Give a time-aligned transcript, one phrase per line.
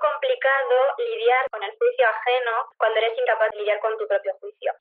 [0.00, 4.72] complicado lidiar con el juicio ajeno cuando eres incapaz de lidiar con tu propio juicio.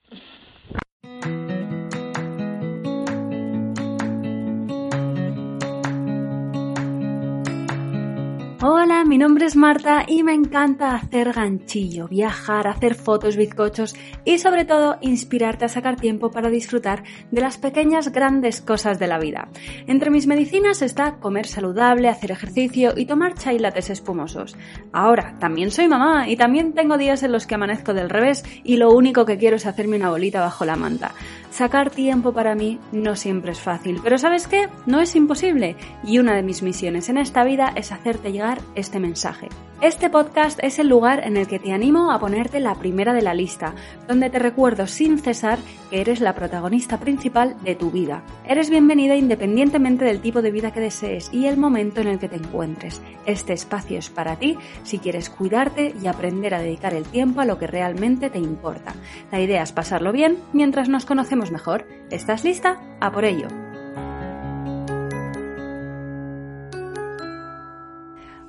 [8.61, 14.37] Hola, mi nombre es Marta y me encanta hacer ganchillo, viajar, hacer fotos, bizcochos y
[14.39, 19.17] sobre todo inspirarte a sacar tiempo para disfrutar de las pequeñas grandes cosas de la
[19.17, 19.47] vida.
[19.87, 24.57] Entre mis medicinas está comer saludable, hacer ejercicio y tomar chai espumosos.
[24.91, 28.75] Ahora, también soy mamá y también tengo días en los que amanezco del revés y
[28.75, 31.13] lo único que quiero es hacerme una bolita bajo la manta.
[31.51, 34.69] Sacar tiempo para mí no siempre es fácil, pero ¿sabes qué?
[34.85, 38.99] No es imposible y una de mis misiones en esta vida es hacerte llegar este
[38.99, 39.49] mensaje.
[39.81, 43.21] Este podcast es el lugar en el que te animo a ponerte la primera de
[43.21, 43.73] la lista,
[44.09, 45.57] donde te recuerdo sin cesar
[45.89, 48.21] que eres la protagonista principal de tu vida.
[48.45, 52.27] Eres bienvenida independientemente del tipo de vida que desees y el momento en el que
[52.27, 53.01] te encuentres.
[53.25, 57.45] Este espacio es para ti si quieres cuidarte y aprender a dedicar el tiempo a
[57.45, 58.93] lo que realmente te importa.
[59.31, 61.87] La idea es pasarlo bien mientras nos conocemos mejor.
[62.11, 62.81] ¿Estás lista?
[62.99, 63.47] A por ello.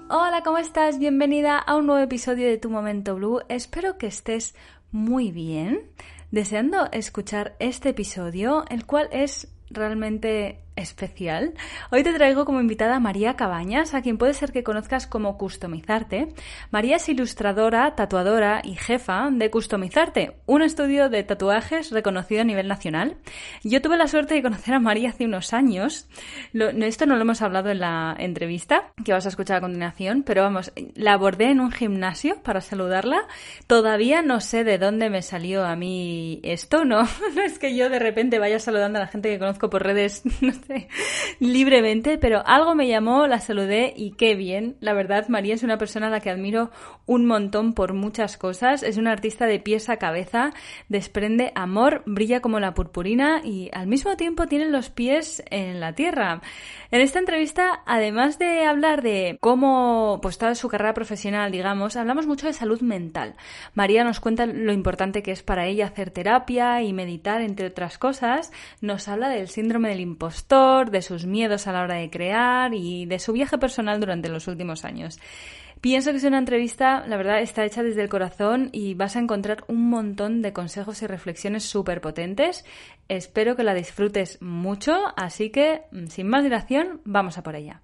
[0.09, 0.99] Hola, ¿cómo estás?
[0.99, 3.43] Bienvenida a un nuevo episodio de Tu Momento Blue.
[3.49, 4.57] Espero que estés
[4.91, 5.83] muy bien,
[6.33, 11.55] deseando escuchar este episodio, el cual es realmente especial.
[11.91, 15.37] Hoy te traigo como invitada a María Cabañas, a quien puede ser que conozcas como
[15.37, 16.35] Customizarte.
[16.71, 22.69] María es ilustradora, tatuadora y jefa de Customizarte, un estudio de tatuajes reconocido a nivel
[22.69, 23.17] nacional.
[23.63, 26.09] Yo tuve la suerte de conocer a María hace unos años.
[26.53, 30.43] esto no lo hemos hablado en la entrevista que vas a escuchar a continuación, pero
[30.43, 33.27] vamos, la abordé en un gimnasio para saludarla.
[33.67, 37.03] Todavía no sé de dónde me salió a mí esto, no,
[37.35, 40.23] no es que yo de repente vaya saludando a la gente que conozco por redes,
[41.41, 44.77] libremente, pero algo me llamó, la saludé y qué bien.
[44.81, 46.71] La verdad, María es una persona a la que admiro
[47.07, 48.83] un montón por muchas cosas.
[48.83, 50.53] Es una artista de pies a cabeza,
[50.89, 55.95] desprende amor, brilla como la purpurina y al mismo tiempo tiene los pies en la
[55.95, 56.41] tierra.
[56.91, 62.27] En esta entrevista, además de hablar de cómo, pues toda su carrera profesional, digamos, hablamos
[62.27, 63.37] mucho de salud mental.
[63.75, 67.99] María nos cuenta lo importante que es para ella hacer terapia y meditar, entre otras
[67.99, 68.53] cosas.
[68.81, 73.07] Nos habla del síndrome del impostor, de sus miedos a la hora de crear y
[73.07, 75.21] de su viaje personal durante los últimos años.
[75.81, 79.21] Pienso que es una entrevista, la verdad, está hecha desde el corazón y vas a
[79.21, 82.65] encontrar un montón de consejos y reflexiones súper potentes.
[83.07, 87.83] Espero que la disfrutes mucho, así que, mm, sin más dilación, vamos a por ella.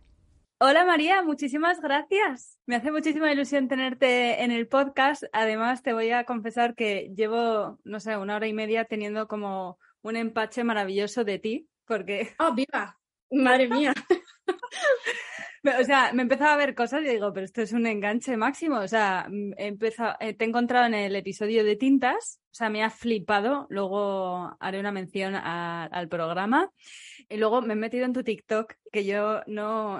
[0.58, 2.58] Hola María, muchísimas gracias.
[2.66, 5.22] Me hace muchísima ilusión tenerte en el podcast.
[5.32, 9.78] Además, te voy a confesar que llevo, no sé, una hora y media teniendo como
[10.02, 12.34] un empache maravilloso de ti, porque...
[12.38, 12.98] ¡Oh, viva!
[13.30, 13.92] Madre mía.
[15.80, 18.78] O sea, me empezaba a ver cosas y digo, pero esto es un enganche máximo.
[18.78, 22.70] O sea, mm, empezado, eh, te he encontrado en el episodio de Tintas, o sea,
[22.70, 23.66] me ha flipado.
[23.68, 26.70] Luego haré una mención al programa.
[27.28, 29.98] Y luego me he metido en tu TikTok, que yo no,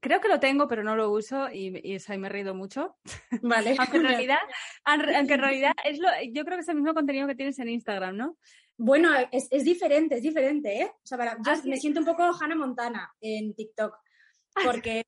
[0.00, 2.54] creo que lo tengo, pero no lo uso y, y eso ahí me he reído
[2.54, 2.96] mucho.
[3.40, 3.74] Vale.
[3.78, 4.38] aunque en realidad,
[4.84, 7.70] aunque en realidad es lo, yo creo que es el mismo contenido que tienes en
[7.70, 8.36] Instagram, ¿no?
[8.84, 10.90] Bueno, es, es diferente, es diferente, ¿eh?
[10.92, 13.96] O sea, para, yo ah, me siento un poco Hannah Montana en TikTok
[14.64, 15.04] porque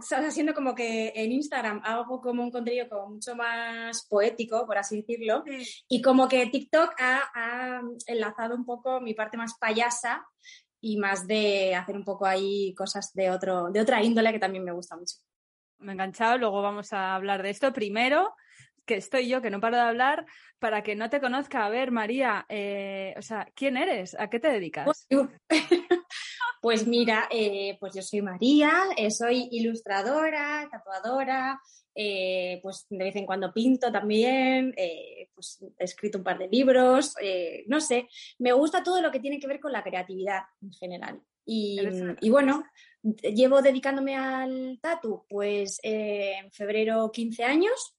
[0.00, 4.78] estás haciendo como que en Instagram hago como un contenido como mucho más poético, por
[4.78, 5.44] así decirlo,
[5.88, 10.26] y como que TikTok ha, enlazado un poco mi parte más payasa
[10.80, 14.64] y más de hacer un poco ahí cosas de, otro, de otra índole que también
[14.64, 15.16] me gusta mucho.
[15.80, 17.74] Me he enganchado, luego vamos a hablar de esto.
[17.74, 18.34] Primero,
[18.88, 20.26] que estoy yo, que no paro de hablar,
[20.58, 21.64] para que no te conozca.
[21.64, 24.16] A ver, María, eh, o sea, ¿quién eres?
[24.18, 25.06] ¿A qué te dedicas?
[26.60, 31.60] Pues mira, eh, pues yo soy María, eh, soy ilustradora, tatuadora,
[31.94, 34.74] pues de vez en cuando pinto también,
[35.32, 37.14] pues he escrito un par de libros,
[37.68, 41.20] no sé, me gusta todo lo que tiene que ver con la creatividad en general.
[41.44, 41.78] Y,
[42.20, 42.64] y bueno,
[43.02, 47.97] llevo dedicándome al tatu pues en febrero 15 años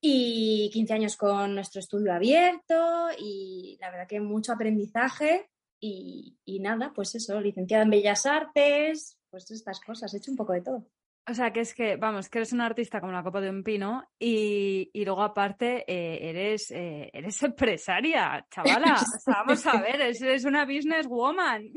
[0.00, 5.50] y 15 años con nuestro estudio abierto y la verdad que mucho aprendizaje
[5.82, 10.52] y, nada, pues eso, licenciada en Bellas Artes, pues estas cosas, he hecho un poco
[10.52, 10.86] de todo.
[11.28, 13.62] O sea, que es que, vamos, que eres una artista como la copa de un
[13.62, 18.96] pino y, luego aparte eh, eres, eh, eres empresaria, chavala.
[19.26, 21.70] vamos a ver, eres, una business woman.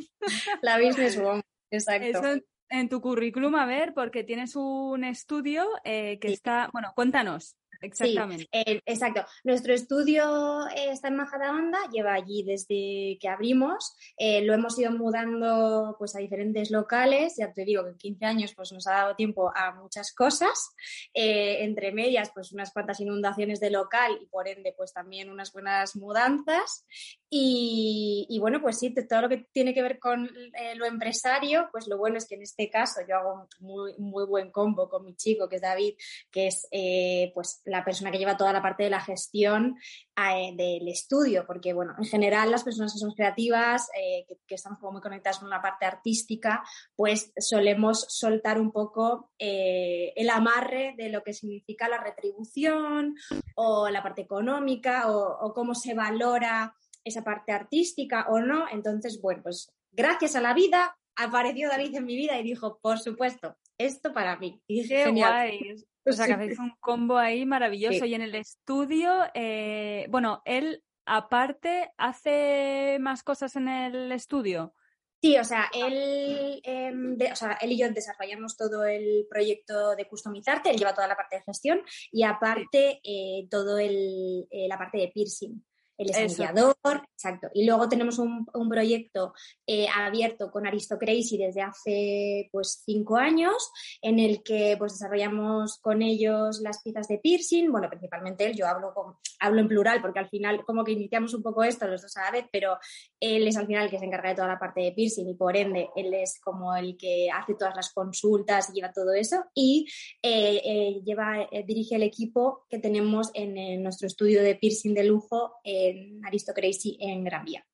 [0.62, 2.08] La business woman, exacto.
[2.08, 7.56] Eso en, tu currículum, a ver, porque tienes un estudio eh, que está, bueno, cuéntanos.
[7.83, 8.47] Exactamente.
[8.51, 9.25] Sí, exacto.
[9.44, 13.95] Nuestro estudio está en Majadahonda, lleva allí desde que abrimos.
[14.18, 17.35] lo hemos ido mudando pues, a diferentes locales.
[17.38, 20.71] Ya te digo que en 15 años pues, nos ha dado tiempo a muchas cosas.
[21.13, 25.95] entre medias, pues unas cuantas inundaciones de local y por ende, pues también unas buenas
[25.95, 26.85] mudanzas.
[27.30, 30.30] Y, y bueno, pues sí, todo lo que tiene que ver con
[30.75, 34.51] lo empresario, pues lo bueno es que en este caso yo hago muy, muy buen
[34.51, 35.94] combo con mi chico, que es David,
[36.31, 39.78] que es eh, pues la persona que lleva toda la parte de la gestión
[40.16, 44.80] eh, del estudio, porque bueno, en general las personas que son creativas, eh, que, estamos
[44.80, 46.64] como muy conectadas con la parte artística,
[46.96, 53.16] pues solemos soltar un poco el amarre de lo que significa la retribución
[53.56, 58.66] o la parte económica o, o cómo se valora esa parte artística o no.
[58.72, 63.00] Entonces, bueno, pues gracias a la vida apareció David en mi vida y dijo, por
[63.00, 64.62] supuesto, esto para mí.
[64.68, 65.75] Y dije, guay.
[66.06, 68.06] O sea, que hacéis un combo ahí maravilloso.
[68.06, 74.74] Y en el estudio, eh, bueno, él aparte hace más cosas en el estudio.
[75.22, 80.06] Sí, o sea, él, em, o sea, él y yo desarrollamos todo el proyecto de
[80.06, 81.81] customizarte, él lleva toda la parte de gestión
[82.12, 85.64] y aparte eh, todo el, eh, la parte de piercing
[85.98, 86.75] el escenillador,
[87.13, 87.50] exacto.
[87.54, 89.34] Y luego tenemos un, proyecto
[89.68, 96.01] eh, abierto con Aristocracy desde hace pues cinco años, en el que pues desarrollamos con
[96.01, 100.19] ellos las piezas de piercing, bueno, principalmente él, yo hablo, con, hablo en plural porque
[100.19, 102.78] al final como que iniciamos un poco esto los dos a la vez, pero
[103.19, 105.36] él es al final el que se encarga de toda la parte de piercing y
[105.36, 109.44] por ende él es como el que hace todas las consultas y lleva todo eso.
[109.54, 109.88] Y
[110.22, 115.56] eh, eh, lleva, dirige el equipo que tenemos en, nuestro estudio de piercing de lujo
[115.89, 117.65] en Aristocracy en Gran Vía.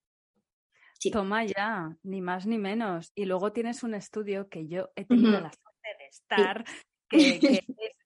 [1.11, 3.13] Toma ya, ni más ni menos.
[3.15, 6.65] Y luego tienes un estudio que yo he tenido la suerte de estar,
[7.07, 7.61] que, es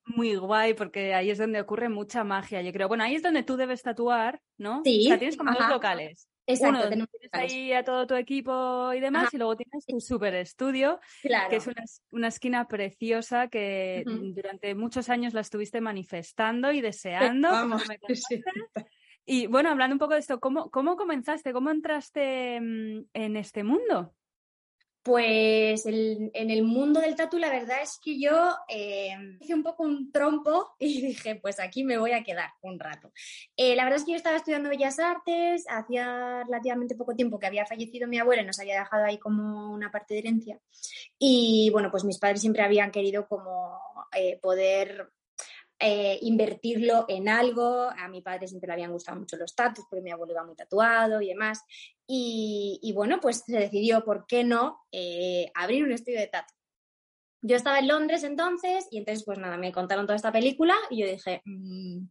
[0.06, 2.88] muy guay porque ahí es donde ocurre mucha magia, yo creo.
[2.88, 4.82] Bueno, ahí es donde tú debes tatuar, ¿no?
[4.86, 5.06] Sí.
[5.06, 6.28] O sea, tienes como dos locales.
[6.46, 10.36] Exacto, Uno, tienes ahí a todo tu equipo y demás, y luego tienes tu super
[10.36, 11.70] estudio, que es
[12.12, 17.50] una, esquina preciosa que durante muchos años la estuviste manifestando y deseando.
[17.52, 17.84] Vamos.
[19.26, 21.54] Y bueno, hablando un poco de esto, ¿cómo, cómo comenzaste?
[21.54, 24.14] ¿Cómo entraste mm, en este mundo?
[25.04, 29.84] Pues en el mundo del tatu la verdad es que yo eh, hice un poco
[29.84, 33.12] un trompo y dije, pues aquí me voy a quedar un rato.
[33.58, 37.48] Eh, la verdad es que yo estaba estudiando Bellas Artes, hacía relativamente poco tiempo que
[37.48, 40.60] había fallecido mi abuela y nos había dejado ahí como una parte de herencia.
[41.20, 43.78] Y bueno, pues mis padres siempre habían querido como
[44.16, 45.12] eh, poder
[45.86, 47.90] eh, invertirlo en algo.
[47.90, 50.56] A mi padre siempre le habían gustado mucho los tatuos porque mi abuelo iba muy
[50.56, 51.62] tatuado y demás.
[52.08, 56.54] Y, bueno, pues se decidió, ¿por qué no?, eh, abrir un estudio de tatu.
[57.42, 61.02] Yo estaba en Londres entonces y entonces pues nada, me contaron toda esta película y
[61.02, 62.08] yo dije, mm,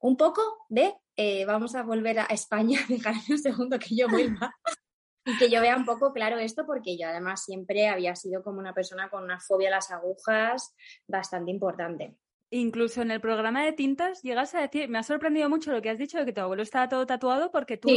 [0.00, 4.52] un poco de, eh, vamos a volver a España, dejarme un segundo que yo vuelva
[5.26, 8.58] y que yo vea un poco claro esto porque yo además siempre había sido como
[8.58, 10.74] una persona con una fobia a las agujas
[11.06, 12.16] bastante importante.
[12.54, 15.88] Incluso en el programa de tintas llegas a decir, me ha sorprendido mucho lo que
[15.88, 17.88] has dicho de que tu abuelo estaba todo tatuado porque tú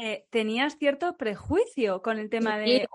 [0.00, 2.86] eh, tenías cierto prejuicio con el tema de...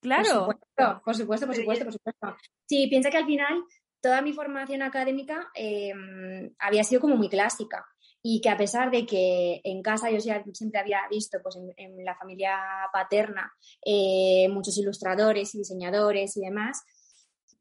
[0.00, 0.46] Claro.
[0.46, 2.36] Por supuesto, por supuesto, por supuesto,
[2.68, 3.64] Sí, piensa que al final
[4.00, 7.84] toda mi formación académica em, había sido como muy clásica
[8.22, 12.14] y que a pesar de que en casa yo siempre había visto pues en, la
[12.14, 12.60] familia
[12.92, 13.52] paterna
[13.84, 16.84] eh, muchos ilustradores y diseñadores y demás,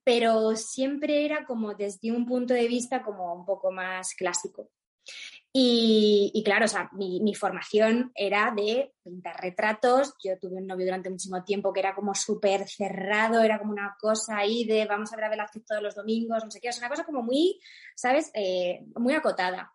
[0.05, 4.69] pero siempre era como desde un punto de vista como un poco más clásico.
[5.57, 10.13] Y, claro, o sea, mi, formación era de pintar retratos.
[10.21, 13.95] Yo tuve un novio durante muchísimo tiempo que era como súper cerrado, era como una
[13.99, 16.77] cosa ahí de vamos a ver a Velázquez todos los domingos, no sé qué, es
[16.77, 17.59] una cosa como muy,
[17.95, 18.31] ¿sabes?
[18.33, 19.71] Eh, muy acotada.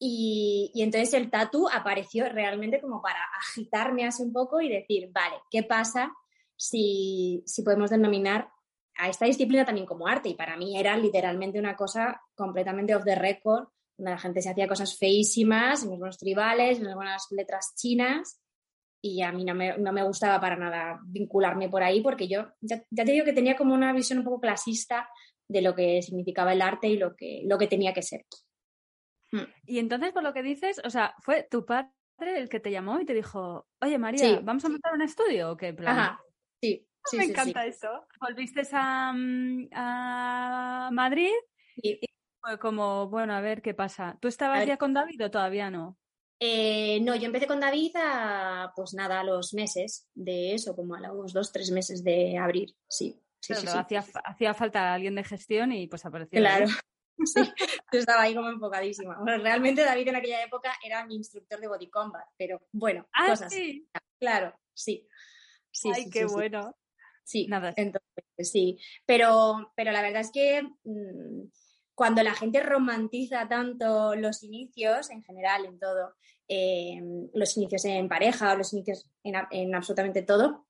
[0.00, 5.10] Y, y, entonces el tatu apareció realmente como para agitarme así un poco y decir,
[5.12, 6.12] vale, ¿qué pasa
[6.56, 8.50] si, si podemos denominar
[8.96, 13.04] a esta disciplina también como arte y para mí era literalmente una cosa completamente off
[13.04, 17.74] the record, donde la gente se hacía cosas feísimas, unos buenos tribales, unas buenas letras
[17.76, 18.40] chinas
[19.02, 22.52] y a mí no me, no me, gustaba para nada vincularme por ahí porque yo
[22.60, 25.08] ya, te digo que tenía como una visión un poco clasista
[25.48, 28.26] de lo que significaba el arte y lo que, lo que tenía que ser.
[29.32, 29.44] Hmm.
[29.66, 33.00] Y entonces, por lo que dices, o sea, fue tu padre el que te llamó
[33.00, 35.98] y te dijo, oye María, ¿vamos a montar un estudio o qué plan?
[35.98, 36.20] Ajá,
[36.60, 38.06] sí, me encanta eso.
[38.20, 41.32] Volviste a, mm, a Madrid
[41.76, 41.98] y
[42.40, 44.16] fue como, bueno, a ver qué pasa.
[44.20, 45.98] ¿Tú estabas ya con David o todavía no?
[46.42, 50.94] Eh, no, yo empecé con David a, pues nada, a los meses de eso, como
[50.94, 53.20] a los dos, tres meses de abrir, sí.
[53.40, 56.38] sí, hacía, hacía, falta alguien de gestión y pues apareció.
[56.38, 56.66] Claro.
[57.22, 57.42] Sí,
[57.92, 59.18] Yo estaba ahí como enfocadísima.
[59.18, 63.26] Bueno, realmente David en aquella época era mi instructor de body combat, pero bueno, ah,
[63.26, 63.52] cosas.
[63.52, 63.86] Sí.
[64.18, 65.06] Claro, sí.
[65.70, 66.74] sí Ay, qué bueno.
[67.30, 67.72] Sí, Nada.
[67.76, 68.76] entonces sí.
[69.06, 71.48] Pero, pero la verdad es que mm,
[71.94, 76.16] cuando la gente romantiza tanto los inicios, en general, en todo,
[76.48, 80.66] em, los inicios en pareja o los inicios en, absolutamente todo,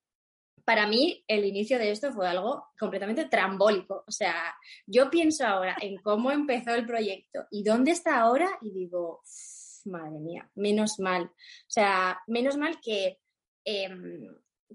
[0.67, 4.05] para mí el inicio de esto fue algo completamente trambólico.
[4.07, 8.71] O sea, yo pienso ahora en cómo empezó el proyecto y dónde está ahora y
[8.71, 9.23] digo,
[9.87, 11.23] madre mía, menos mal.
[11.23, 13.19] O sea, menos mal que
[13.64, 14.29] em,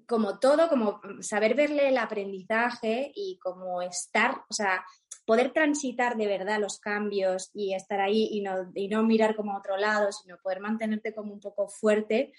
[0.07, 4.85] como todo, como saber verle el aprendizaje y como estar, o sea,
[5.25, 9.53] poder transitar de verdad los cambios y estar ahí y no, y no mirar como
[9.53, 12.33] a otro lado, sino poder mantenerte como un poco fuerte,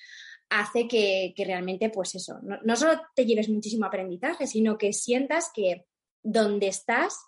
[0.48, 5.50] hace que, realmente, pues eso, no, no, solo te lleves muchísimo aprendizaje, sino que sientas
[5.52, 5.86] que
[6.22, 7.18] donde estás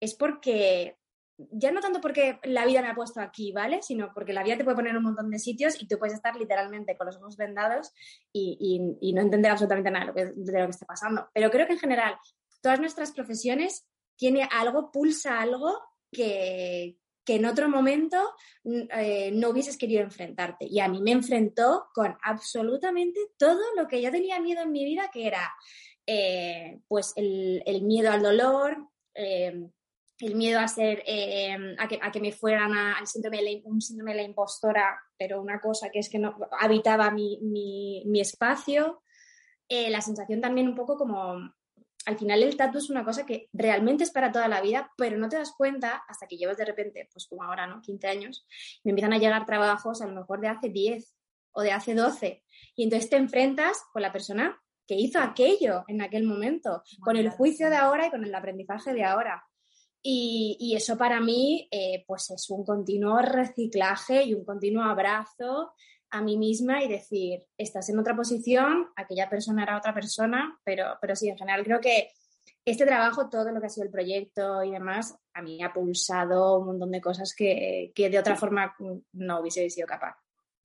[0.00, 0.98] es porque,
[1.38, 3.82] ya no tanto porque la vida me ha puesto aquí, ¿vale?
[3.82, 6.14] Sino porque la vida te puede poner en un montón de sitios y tú puedes
[6.14, 7.92] estar literalmente con los ojos vendados
[8.32, 8.80] y,
[9.14, 11.28] no entender absolutamente nada de lo, que, que está pasando.
[11.32, 12.16] Pero creo que en general
[12.60, 15.78] todas nuestras profesiones tiene algo, pulsa algo
[16.10, 16.96] que,
[17.28, 20.66] en otro momento eh, no hubieses querido enfrentarte.
[20.66, 24.84] Y a mí me enfrentó con absolutamente todo lo que yo tenía miedo en mi
[24.84, 25.52] vida, que era
[26.06, 28.76] eh, pues el, miedo al dolor,
[29.14, 29.68] eh,
[30.18, 31.02] el miedo a ser
[31.78, 35.90] a, que, me fueran al síndrome de un síndrome de la impostora, pero una cosa
[35.90, 39.02] que es que no habitaba mi, mi espacio.
[39.68, 41.52] la sensación también un poco como
[42.06, 45.18] al final el tatu es una cosa que realmente es para toda la vida, pero
[45.18, 47.82] no te das cuenta hasta que llevas de repente, pues como ahora, ¿no?
[47.82, 48.46] 15 años,
[48.84, 51.14] me empiezan a llegar trabajos a lo mejor de hace 10
[51.50, 52.44] o de hace 12.
[52.76, 54.56] Y entonces te enfrentas con la persona
[54.86, 58.94] que hizo aquello en aquel momento, con el juicio de ahora y con el aprendizaje
[58.94, 59.44] de ahora.
[60.08, 65.72] Y, eso para mí, eh, pues es un continuo reciclaje y un continuo abrazo
[66.10, 70.96] a mí misma y decir, estás en otra posición, aquella persona era otra persona, pero,
[71.00, 72.12] pero sí, en general creo que
[72.64, 76.60] este trabajo, todo lo que ha sido el proyecto y demás, a mí ha pulsado
[76.60, 78.76] un montón de cosas que, de otra forma
[79.12, 80.14] no hubiese sido capaz.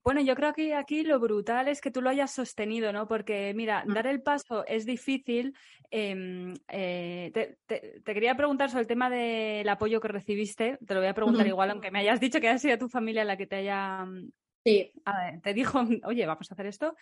[0.04, 3.06] Bueno, yo creo que aquí lo brutal es que tú lo hayas sostenido, ¿no?
[3.06, 3.94] Porque, mira, mm.
[3.94, 5.56] dar el paso es difícil.
[5.90, 7.30] Em, eh,
[7.66, 10.78] te, quería preguntar sobre el tema del apoyo que recibiste.
[10.84, 13.24] Te lo voy a preguntar igual, aunque me hayas dicho que ha sido tu familia
[13.24, 14.06] la que te haya
[14.64, 14.92] Sí.
[15.42, 16.96] te dijo, oye, vamos a hacer esto.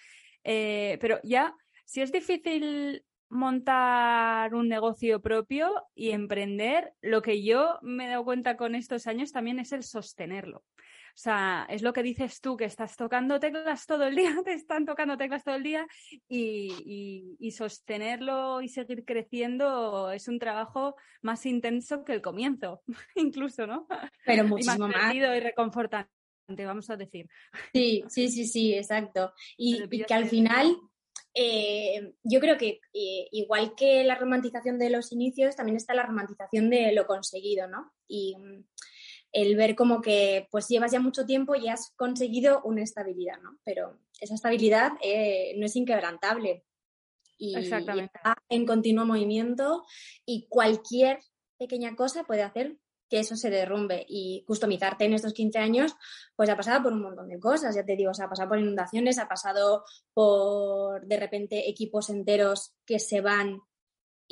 [0.45, 1.54] Eh, pero ya,
[1.85, 8.25] si es difícil montar un negocio propio y emprender, lo que yo me he dado
[8.25, 10.64] cuenta con estos años también es el sostenerlo.
[11.10, 14.52] O sea, es lo que dices tú, que estás tocando teclas todo el día, te
[14.52, 15.87] están tocando teclas todo el día
[16.28, 22.82] y, y, sostenerlo y seguir creciendo es un trabajo más intenso que el comienzo,
[23.16, 23.87] incluso, ¿no?
[24.25, 25.14] Pero muchísimo y más.
[25.14, 26.10] Y reconfortante
[26.58, 27.28] vamos a decir.
[27.72, 29.32] Sí, sí, sí, sí, exacto.
[29.56, 30.76] Y, que al final,
[31.34, 36.04] eh, yo creo que eh, igual que la romantización de los inicios, también está la
[36.04, 37.92] romantización de lo conseguido, ¿no?
[38.08, 38.64] Y mm,
[39.32, 43.58] el ver como que pues llevas ya mucho tiempo y has conseguido una estabilidad, ¿no?
[43.64, 46.64] Pero esa estabilidad eh, no es inquebrantable.
[47.38, 48.12] Y, Exactamente.
[48.14, 49.84] está en continuo movimiento
[50.26, 51.20] y cualquier
[51.58, 52.76] pequeña cosa puede hacer
[53.11, 54.07] que eso se derrumbe.
[54.09, 55.97] Y customizarte en estos 15 años,
[56.37, 58.59] pues ha pasado por un montón de cosas, ya te digo, se ha pasado por
[58.59, 63.61] inundaciones, ha pasado por de repente equipos enteros que se van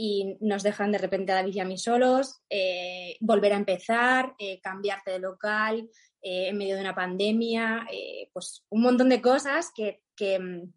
[0.00, 4.36] y nos dejan de repente a David y a mí solos, eh, volver a empezar,
[4.38, 5.90] eh, cambiarte de local
[6.22, 7.84] eh, en medio de una pandemia,
[8.32, 10.72] pues un montón de cosas que, que mm,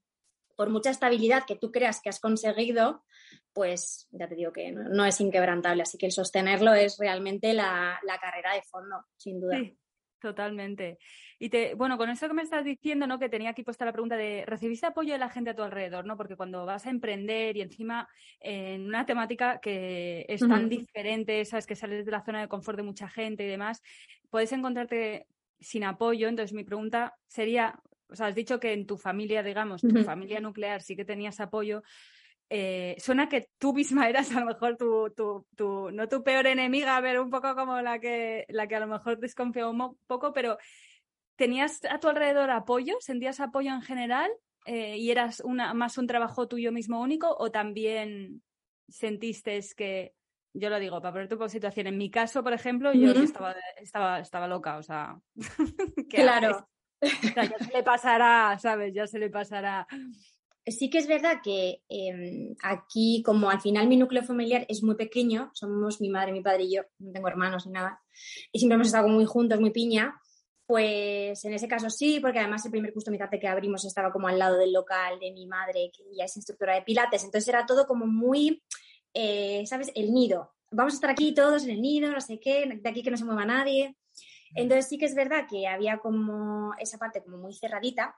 [0.56, 3.04] por mucha estabilidad que tú creas que has conseguido,
[3.54, 5.84] pues ya te digo que no, es inquebrantable.
[5.84, 9.58] Así que el sostenerlo es realmente la, carrera de fondo, sin duda.
[9.58, 9.78] Sí,
[10.20, 11.00] totalmente.
[11.40, 13.20] Y te, bueno, con esto que me estás diciendo, ¿no?
[13.20, 16.06] Que tenía aquí puesta la pregunta de ¿recibiste apoyo de la gente a tu alrededor?
[16.06, 16.16] ¿no?
[16.16, 18.08] Porque cuando vas a emprender y encima
[18.40, 22.78] en una temática que es tan diferente, sabes que sales de la zona de confort
[22.78, 23.82] de mucha gente y demás,
[24.30, 25.28] puedes encontrarte
[25.60, 26.28] sin apoyo.
[26.28, 27.80] Entonces mi pregunta sería,
[28.12, 31.40] o sea, has dicho que en tu familia, digamos, tu familia nuclear sí que tenías
[31.40, 31.82] apoyo,
[32.54, 35.10] eh, suena que tú misma eras a lo mejor tu,
[35.56, 38.88] tu, no tu peor enemiga, pero un poco como la que, la que a lo
[38.88, 40.58] mejor desconfiaba un poco, pero
[41.38, 42.98] ¿tenías a tu alrededor apoyo?
[43.00, 44.30] ¿Sentías apoyo en general?
[44.66, 47.34] Eh, ¿Y eras una, más un trabajo tuyo mismo único?
[47.40, 48.44] ¿O también
[48.90, 50.14] sentiste que,
[50.54, 54.20] yo lo digo, para poner tu situación, en mi caso, por ejemplo, yo estaba, estaba,
[54.20, 55.18] estaba loca, o sea,
[56.10, 56.68] claro.
[57.02, 58.94] Ya se le pasará, ¿sabes?
[58.94, 59.88] Ya se le pasará.
[60.66, 64.96] sí que es verdad que em, aquí, como al final mi núcleo familiar es muy
[64.96, 68.02] pequeño, somos mi madre, mi padre y yo, no tengo hermanos ni nada,
[68.52, 70.20] y siempre hemos estado muy juntos, muy piña,
[70.72, 74.40] pues en ese caso sí, porque además el primer customizante que abrimos estaba como al
[74.40, 77.86] lado del local de mi madre, que ya es instructora de pilates, entonces era todo
[77.86, 78.64] como muy,
[79.14, 79.92] eh, ¿sabes?
[79.96, 80.54] El nido.
[80.72, 83.18] Vamos a estar aquí todos en el nido, no sé qué, de aquí que no
[83.18, 83.98] se mueva nadie.
[84.56, 88.16] Entonces sí que es verdad que había como esa parte como muy cerradita,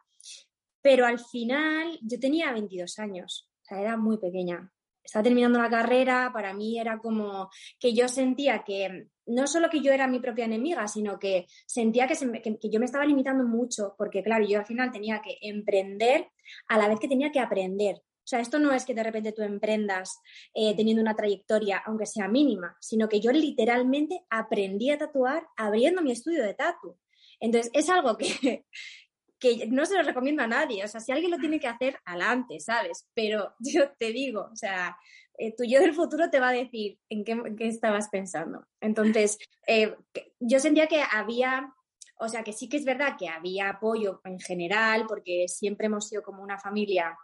[0.82, 4.70] pero al final yo tenía 22 años, o sea, era muy pequeña.
[5.04, 9.82] Estaba terminando la carrera, para mí era como que yo sentía que no solo que
[9.82, 13.96] yo era mi propia enemiga, sino que sentía que, que, yo me estaba limitando mucho,
[13.98, 16.30] porque claro, yo al final tenía que emprender
[16.68, 18.02] a la vez que tenía que aprender.
[18.24, 20.22] O sea, esto no es que de repente tú emprendas
[20.53, 26.01] eh, teniendo una trayectoria, aunque sea mínima, sino que yo literalmente aprendí a tatuar abriendo
[26.01, 26.98] mi estudio de tatu.
[27.42, 28.65] Entonces, es algo que,
[29.39, 30.86] que no se lo recomiendo a nadie.
[30.86, 33.10] O sea, si alguien lo tiene que hacer, adelante, ¿sabes?
[33.13, 34.98] Pero yo te digo, o sea,
[35.38, 38.65] eh, tu yo del futuro te va a decir en qué, estabas pensando.
[38.80, 39.38] Entonces,
[39.68, 39.96] eh,
[40.39, 41.74] yo sentía que había,
[42.20, 46.08] o sea, que sí que es verdad que había apoyo en general, porque siempre hemos
[46.08, 47.18] sido como una familia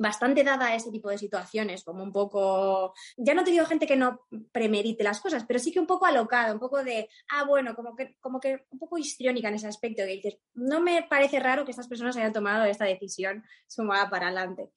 [0.00, 3.86] bastante dada a ese tipo de situaciones, como un poco, ya no te digo gente
[3.86, 7.44] que no premedite las cosas, pero sí que un poco alocada, un poco de, ah,
[7.44, 11.02] bueno, como que, como que un poco histriónica en ese aspecto, que dices, no me
[11.02, 14.70] parece raro que estas personas hayan tomado esta decisión sumada para adelante.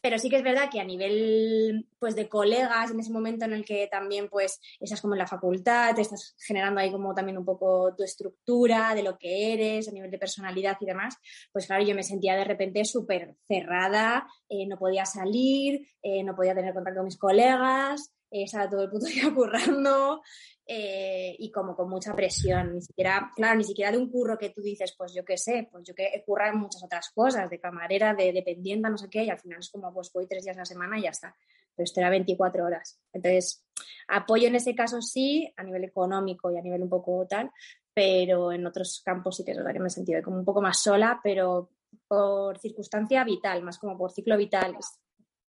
[0.00, 3.54] Pero sí que es verdad que a nivel, pues, de colegas, en ese momento en
[3.54, 7.36] el que también, pues, estás como en la facultad, te estás generando ahí como también
[7.36, 11.16] un poco tu estructura de lo que eres, a nivel de personalidad y demás,
[11.52, 14.28] pues claro, yo me sentía de repente súper cerrada,
[14.68, 18.90] no podía salir, eh, no podía tener contacto con mis colegas, eh, estaba todo el
[18.90, 20.22] puto día currando
[20.66, 24.50] eh, y como con mucha presión, ni siquiera, claro, ni siquiera de un curro que
[24.50, 28.14] tú dices, pues yo qué sé, pues yo que en muchas otras cosas, de camarera,
[28.14, 30.60] de dependienta, no sé qué, y al final es como, pues voy tres días a
[30.60, 31.34] la semana y ya está,
[31.74, 33.00] pero esto era 24 horas.
[33.14, 33.64] Entonces,
[34.08, 37.50] apoyo en ese caso sí, a nivel económico y a nivel un poco tal,
[37.94, 40.60] pero en otros campos sí que es verdad que me he sentido como un poco
[40.60, 41.70] más sola, pero
[42.08, 44.76] por circunstancia vital, más como por ciclo vital,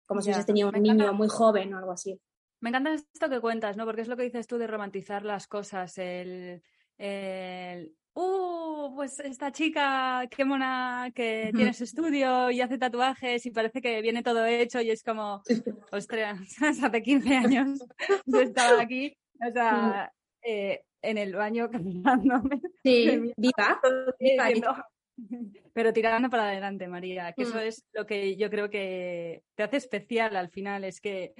[0.06, 2.20] como si hubiese tenido un niño muy joven o algo así.
[2.60, 3.84] Me encanta esto que cuentas, ¿no?
[3.84, 6.62] Porque es lo que dices tú de romantizar las cosas, el,
[6.98, 8.94] el ¡uh!
[8.94, 14.00] Pues esta chica, qué mona, que tiene su estudio y hace tatuajes y parece que
[14.02, 15.42] viene todo hecho y es como,
[15.92, 16.38] ostras,
[16.82, 17.84] hace 15 años
[18.26, 22.60] yo estaba aquí, o sea, eh, en el baño cantándome.
[22.82, 23.80] Sí, viva,
[24.20, 24.88] viva,
[25.72, 27.60] pero tirando para adelante, María, que eso mm.
[27.60, 31.34] es lo que yo creo que te hace especial al final, es que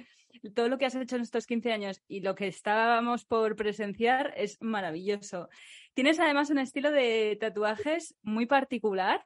[0.55, 4.33] todo lo que has hecho en estos 15 años y lo que estábamos por presenciar
[4.35, 5.49] es maravilloso.
[5.93, 9.25] Tienes además un estilo de tatuajes muy particular.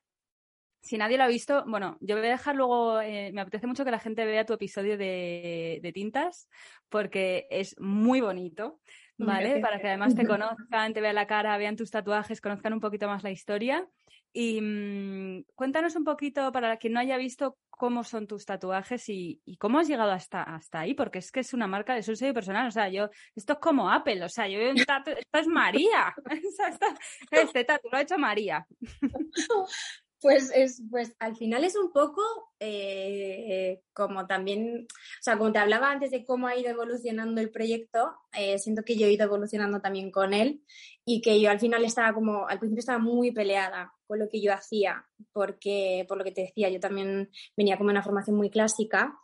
[0.81, 3.83] Si nadie lo ha visto, bueno, yo voy a dejar luego, eh, me apetece mucho
[3.83, 6.49] que la gente vea tu episodio de, de tintas
[6.89, 8.79] porque es muy bonito.
[9.17, 9.59] ¿vale?
[9.59, 13.07] Para que además te conozcan, te vean la cara, vean tus tatuajes, conozcan un poquito
[13.07, 13.87] más la historia.
[14.33, 19.41] Y mm, cuéntanos un poquito, para quien no haya visto, cómo son tus tatuajes y,
[19.59, 22.33] cómo has llegado hasta, hasta ahí, porque es que es una marca de su sello
[22.33, 22.67] personal.
[22.67, 25.47] O sea, yo, esto es como Apple, o sea, yo veo un tatu, esto es
[25.47, 26.13] María.
[27.31, 28.67] este tatu lo ha hecho María.
[30.27, 32.21] Pues, es, pues al final es un poco
[32.59, 37.49] eh, como también, o sea, como te hablaba antes de cómo ha ido evolucionando el
[37.49, 40.61] proyecto, eh, siento que yo he ido evolucionando también con él
[41.05, 44.41] y que yo al final estaba como, al principio estaba muy peleada con lo que
[44.41, 48.49] yo hacía, porque por lo que te decía, yo también venía como una formación muy
[48.49, 49.17] clásica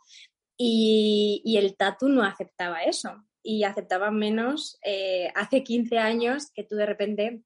[0.56, 3.10] y, el tatu no aceptaba eso
[3.42, 7.42] y aceptaba menos eh, hace 15 años que tú de repente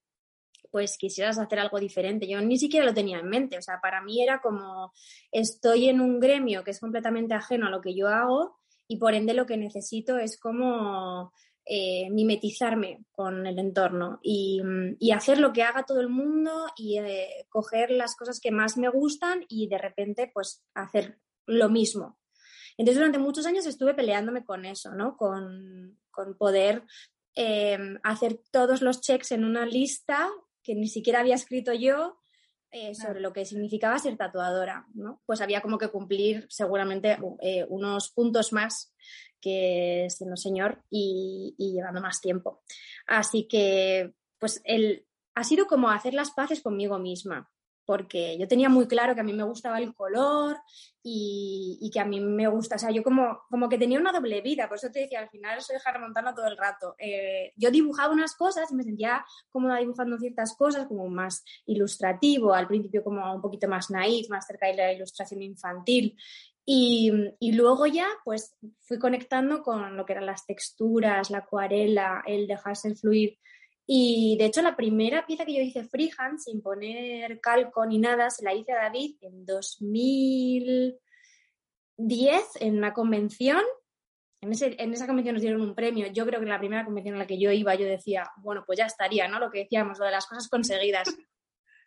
[0.71, 2.29] pues quisieras hacer algo diferente.
[2.29, 4.93] Yo ni siquiera lo tenía en mente, o sea, para mí era como
[5.33, 9.15] estoy en un gremio que es completamente ajeno a lo que yo hago y por
[9.15, 11.33] ende lo que necesito es como
[11.71, 14.63] eh, mimetizarme con el entorno y,
[15.13, 18.89] hacer lo que haga todo el mundo y eh, coger las cosas que más me
[18.89, 22.19] gustan y de repente pues hacer lo mismo.
[22.79, 25.19] Entonces durante muchos años estuve peleándome con eso, ¿no?
[25.19, 25.99] Con,
[26.39, 26.85] poder
[27.37, 30.29] eh, hacer todos los checks en una lista
[30.69, 32.19] que ni siquiera había escrito yo
[32.71, 35.23] eh, sobre lo que significaba ser tatuadora, ¿no?
[35.25, 38.93] Pues había como que cumplir seguramente eh, unos puntos más
[39.41, 42.61] que siendo señor y, llevando más tiempo.
[43.07, 47.51] Así que, pues, el, ha sido como hacer las paces conmigo misma
[47.89, 50.59] porque yo tenía muy claro que a mí me gustaba el color
[51.03, 54.43] y, que a mí me gusta, o sea, yo como, como que tenía una doble
[54.43, 56.97] vida, por eso te decía, al final soy Hannah Montana todo el rato.
[56.99, 62.53] Eh, yo dibujaba unas cosas y me sentía cómoda dibujando ciertas cosas, como más ilustrativo,
[62.53, 66.15] al principio como un poquito más naif, más cerca de la ilustración infantil.
[66.67, 72.23] Y, y, luego ya, pues fui conectando con lo que eran las texturas, la acuarela,
[72.27, 73.39] el dejarse fluir
[73.91, 78.29] y de hecho, la primera pieza que yo hice freehand, sin poner calco ni nada,
[78.29, 81.01] se la hice a David en 2010
[82.61, 83.63] en una convención.
[84.43, 86.07] En, ese, en esa convención nos dieron un premio.
[86.09, 88.77] Yo creo que la primera convención en la que yo iba, yo decía, bueno, pues
[88.77, 89.39] ya estaría, ¿no?
[89.39, 91.09] Lo que decíamos, lo de las cosas conseguidas.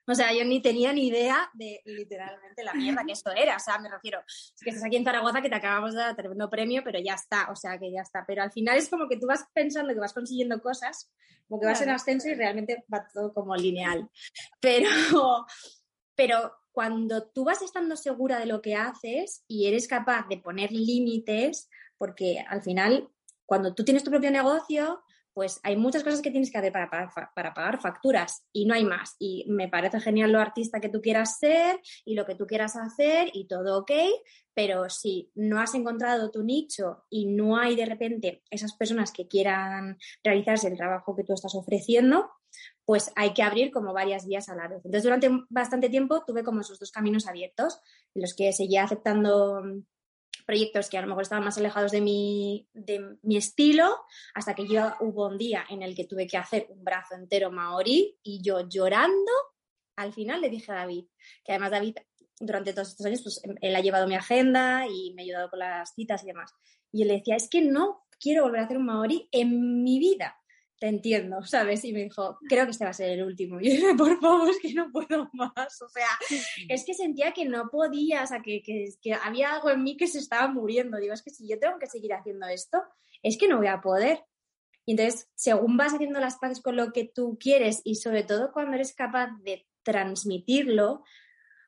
[0.08, 3.56] O sea, yo ni tenía ni idea de literalmente la mierda que esto era.
[3.56, 6.16] O sea, me refiero, es que estás aquí en Zaragoza que te acabamos de dar
[6.16, 8.26] tremendo premio, pero ya está, o sea, que ya está.
[8.26, 11.12] Pero al final es como que tú vas pensando que vas consiguiendo cosas,
[11.48, 14.10] como que vas en ascenso y realmente va todo como lineal.
[14.60, 14.90] Pero,
[16.16, 20.72] pero cuando tú vas estando segura de lo que haces y eres capaz de poner
[20.72, 23.10] límites, porque al final,
[23.46, 26.90] cuando tú tienes tu propio negocio, pues hay muchas cosas que tienes que hacer para
[27.54, 29.16] pagar, facturas y no hay más.
[29.20, 32.76] Y me parece genial lo artista que tú quieras ser y lo que tú quieras
[32.76, 33.92] hacer y todo ok,
[34.54, 39.28] pero si no has encontrado tu nicho y no hay de repente esas personas que
[39.28, 42.30] quieran realizarse el trabajo que tú estás ofreciendo,
[42.86, 44.82] pues hay que abrir como varias vías a la vez.
[44.84, 47.80] Entonces, durante bastante tiempo tuve como esos dos caminos abiertos,
[48.14, 49.62] en los que seguía aceptando
[50.44, 53.98] proyectos que a lo mejor estaban más alejados de mi, de mi estilo,
[54.34, 57.52] hasta que yo hubo un día en el que tuve que hacer un brazo entero
[57.52, 59.32] maorí y yo llorando,
[59.96, 61.06] al final le dije a David,
[61.44, 61.98] que además David
[62.40, 65.60] durante todos estos años, pues él ha llevado mi agenda y me ha ayudado con
[65.60, 66.52] las citas y demás.
[66.92, 70.41] Y le decía, es que no quiero volver a hacer un maorí en mi vida
[70.82, 71.86] te entiendo, ¿sabes?
[71.86, 73.62] Y me dijo, creo que este va a ser el último.
[73.62, 75.80] Y yo dije, por favor, es que no puedo más.
[75.80, 76.08] O sea,
[76.68, 79.96] es que sentía que no podía, o sea, que, que, que, había algo en mí
[79.96, 80.98] que se estaba muriendo.
[80.98, 82.82] Digo, es que si yo tengo que seguir haciendo esto,
[83.22, 84.26] es que no voy a poder.
[84.88, 88.52] Y entonces, según vas haciendo las paces con lo que tú quieres y sobre todo
[88.52, 91.04] cuando eres capaz de transmitirlo,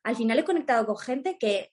[0.01, 1.71] al final he conectado con gente que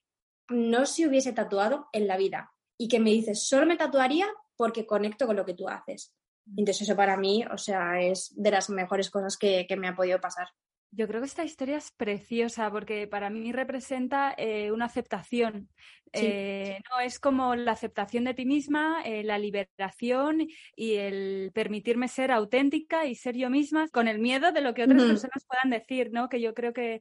[0.50, 4.84] no se hubiese tatuado en la vida y que me dice, solo me tatuaría porque
[4.84, 6.14] conecto con lo que tú haces.
[6.56, 10.20] Entonces eso para mí, o sea, es de las mejores cosas que, me ha podido
[10.20, 10.48] pasar.
[10.92, 15.68] Yo creo que esta historia es preciosa porque para mí representa eh, una aceptación.
[16.12, 22.08] Eh, no es como la aceptación de ti misma, eh, la liberación y el permitirme
[22.08, 25.70] ser auténtica y ser yo misma con el miedo de lo que otras personas puedan
[25.70, 26.28] decir, ¿no?
[26.28, 27.00] Que yo creo que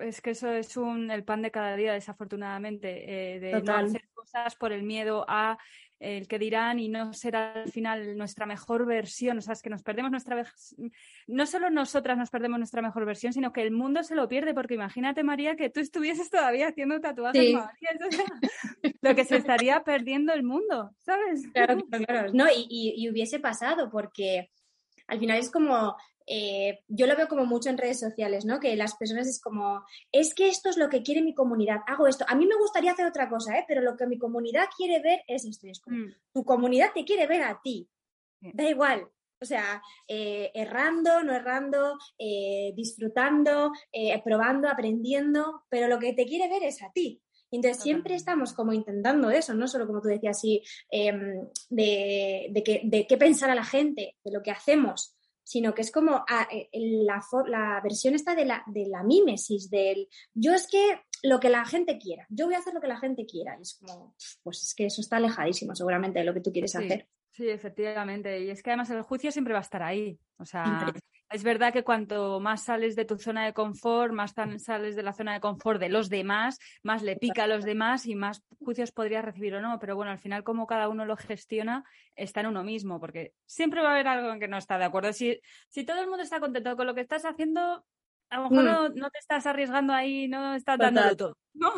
[0.00, 4.56] es que eso es un, el pan de cada día, desafortunadamente, de no hacer cosas
[4.56, 5.58] por el miedo a
[6.00, 9.70] el que dirán y no será al final nuestra mejor versión, o sea, es que
[9.70, 10.44] nos perdemos nuestra
[11.26, 14.54] no solo nosotras nos perdemos nuestra mejor versión, sino que el mundo se lo pierde,
[14.54, 17.54] porque imagínate, María, que tú estuvieses todavía haciendo tatuajes
[19.00, 21.48] lo que se estaría perdiendo el mundo, ¿sabes?
[21.52, 24.50] Claro, claro, no, y, y hubiese pasado, porque
[25.08, 25.96] al final es como
[26.28, 28.60] eh, yo lo veo como mucho en redes sociales, ¿no?
[28.60, 32.06] Que las personas es como, es que esto es lo que quiere mi comunidad, hago
[32.06, 32.24] esto.
[32.28, 33.64] A mí me gustaría hacer otra cosa, ¿eh?
[33.66, 35.66] Pero lo que mi comunidad quiere ver es esto.
[35.66, 36.14] Es como, mm.
[36.32, 37.88] Tu comunidad te quiere ver a ti.
[38.40, 39.08] Da igual.
[39.40, 43.72] O sea, eh, errando, no errando, eh, disfrutando,
[44.24, 47.22] probando, aprendiendo, pero lo que te quiere ver es a ti.
[47.50, 52.80] Entonces siempre estamos como intentando eso, no solo como tú decías, así, em, de, de,
[52.84, 55.17] de qué pensar a la gente, de lo que hacemos,
[55.48, 59.70] sino que es como ah, eh, la, la, versión esta de la, de la mímesis,
[59.70, 62.86] del yo es que lo que la gente quiera, yo voy a hacer lo que
[62.86, 63.56] la gente quiera.
[63.58, 66.76] Y es como, pues es que eso está alejadísimo seguramente de lo que tú quieres
[66.76, 67.08] hacer.
[67.30, 68.44] Sí, efectivamente.
[68.44, 70.20] Y es que además el juicio siempre va a estar ahí.
[70.36, 70.92] O sea,
[71.30, 75.12] es verdad que cuanto más sales de tu zona de confort, más sales de la
[75.12, 78.92] zona de confort de los demás, más le pica a los demás y más juicios
[78.92, 79.78] podrías recibir o no.
[79.78, 81.84] Pero bueno, al final, como cada uno lo gestiona,
[82.16, 84.84] está en uno mismo, porque siempre va a haber algo en que no está de
[84.84, 85.12] acuerdo.
[85.12, 85.38] Si,
[85.68, 87.84] si todo el mundo está contento con lo que estás haciendo,
[88.30, 88.98] a lo mejor mm.
[88.98, 91.36] no, te estás arriesgando ahí, no estás dando todo.
[91.52, 91.70] ¿no?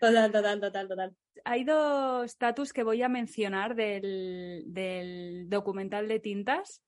[0.00, 1.16] Total, total, total, total.
[1.44, 6.80] Hay dos estatus que voy a mencionar del, del documental de tintas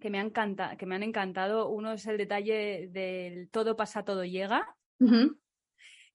[0.00, 1.68] que me, han que me han encantado.
[1.68, 4.76] Uno es el detalle del todo pasa, todo llega,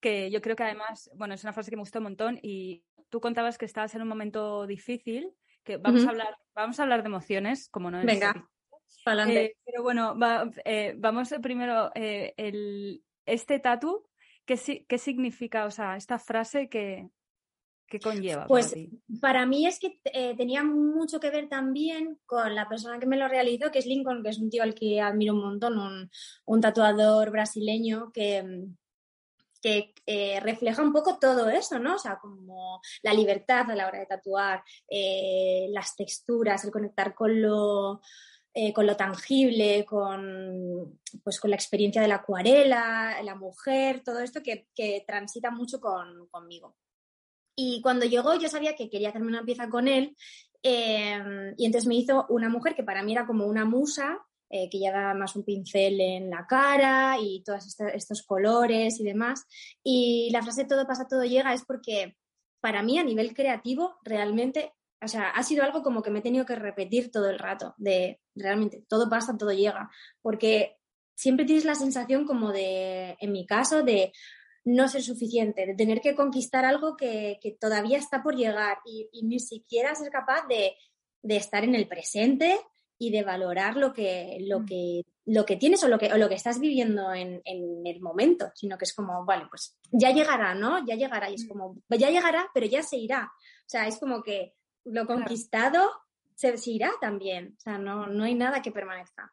[0.02, 2.84] que yo creo que además, bueno, es una frase que me gustó un montón y
[3.10, 5.32] tú contabas que estabas en un momento difícil,
[5.63, 8.06] que vamos, a, hablar, vamos a hablar de emociones, como no es...
[8.06, 8.48] Venga,
[9.30, 10.17] eh, pero bueno,
[10.63, 14.08] eh, vamos primero, eh, el, este tatu,
[14.45, 15.65] ¿qué, ¿qué significa?
[15.65, 17.10] O sea, esta frase que,
[17.88, 18.48] ¿Qué conlleva?
[18.48, 19.02] Pues para, ti?
[19.21, 23.17] para mí es que eh, tenía mucho que ver también con la persona que me
[23.17, 26.10] lo realizó, que es Lincoln, que es un tío al que admiro un montón, un,
[26.45, 28.67] un tatuador brasileño que,
[29.65, 31.95] que eh, refleja un poco todo eso, ¿no?
[31.95, 37.15] O sea, como la libertad a la hora de tatuar, eh, las texturas, el conectar
[37.15, 38.00] con lo,
[38.54, 44.19] eh, con lo tangible, con, pues, con la experiencia de la acuarela, la mujer, todo
[44.19, 46.76] esto que, que transita mucho con, conmigo.
[47.56, 50.15] Y cuando llegó yo sabía que quería hacerme una pieza con él
[50.68, 54.18] eh, y entonces me hizo una mujer que para mí era como una musa,
[54.50, 59.46] eh, que lleva más un pincel en la cara y todos estos colores y demás.
[59.84, 62.18] Y la frase todo pasa, todo llega es porque
[62.62, 66.24] para mí a nivel creativo realmente, o sea, ha sido algo como que me he
[66.24, 69.91] tenido que repetir todo el rato, de realmente todo pasa, todo llega,
[70.24, 70.78] porque
[71.15, 74.12] siempre tienes la sensación como de, en mi caso, de
[74.65, 79.08] no ser suficiente, de tener que conquistar algo que, que todavía está por llegar y,
[79.12, 80.75] y, ni siquiera ser capaz de,
[81.21, 82.60] de, estar en el presente
[82.97, 84.65] y de valorar lo que, lo Mm.
[84.65, 88.01] que, lo que tienes o lo que, o lo que estás viviendo en, en, el
[88.01, 90.84] momento, sino que es como, vale, pues ya llegará, ¿no?
[90.86, 91.47] Ya llegará y es Mm.
[91.49, 93.32] como, ya llegará, pero ya se irá.
[93.36, 95.91] O sea, es como que lo conquistado
[96.36, 97.56] se, se irá también.
[97.58, 99.32] O sea, no, no hay nada que permanezca.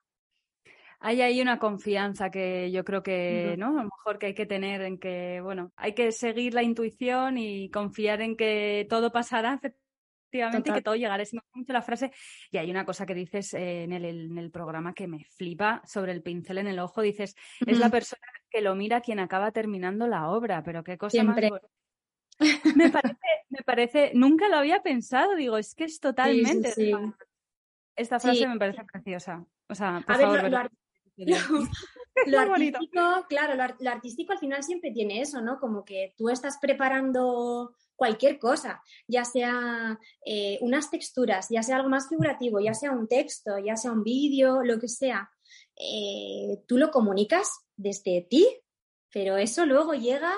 [1.04, 3.78] Hay ahí una confianza que yo creo que, ¿no?
[3.78, 7.38] A lo mejor que hay que tener en que, bueno, hay que seguir la intuición
[7.38, 11.20] y confiar en que todo pasará efectivamente y que todo llegará.
[11.20, 12.12] Es mucho la frase.
[12.52, 15.82] Y hay una cosa que dices eh, en, el, en, el, programa que me flipa
[15.84, 17.02] sobre el pincel en el ojo.
[17.02, 17.72] Dices, uh -huh.
[17.72, 21.50] es la persona que lo mira quien acaba terminando la obra, pero qué cosa Siempre.
[21.50, 21.60] más.
[22.76, 23.18] Me parece,
[23.50, 26.70] me parece, nunca lo había pensado, digo, es que es totalmente.
[26.70, 27.12] Sí, sí, sí.
[27.96, 29.44] Esta frase me parece preciosa.
[29.68, 30.70] O sea, por A favor, ver, lo, lo,
[31.16, 31.37] lo
[32.40, 35.59] artístico, claro, lo, lo, artístico al final siempre tiene eso, ¿no?
[35.59, 41.88] Como que tú estás preparando cualquier cosa, ya sea eh, unas texturas, ya sea algo
[41.88, 45.31] más figurativo, ya sea un texto, ya sea un vídeo, lo que sea,
[45.77, 48.46] eh, tú lo comunicas desde ti,
[49.12, 50.33] pero eso luego llega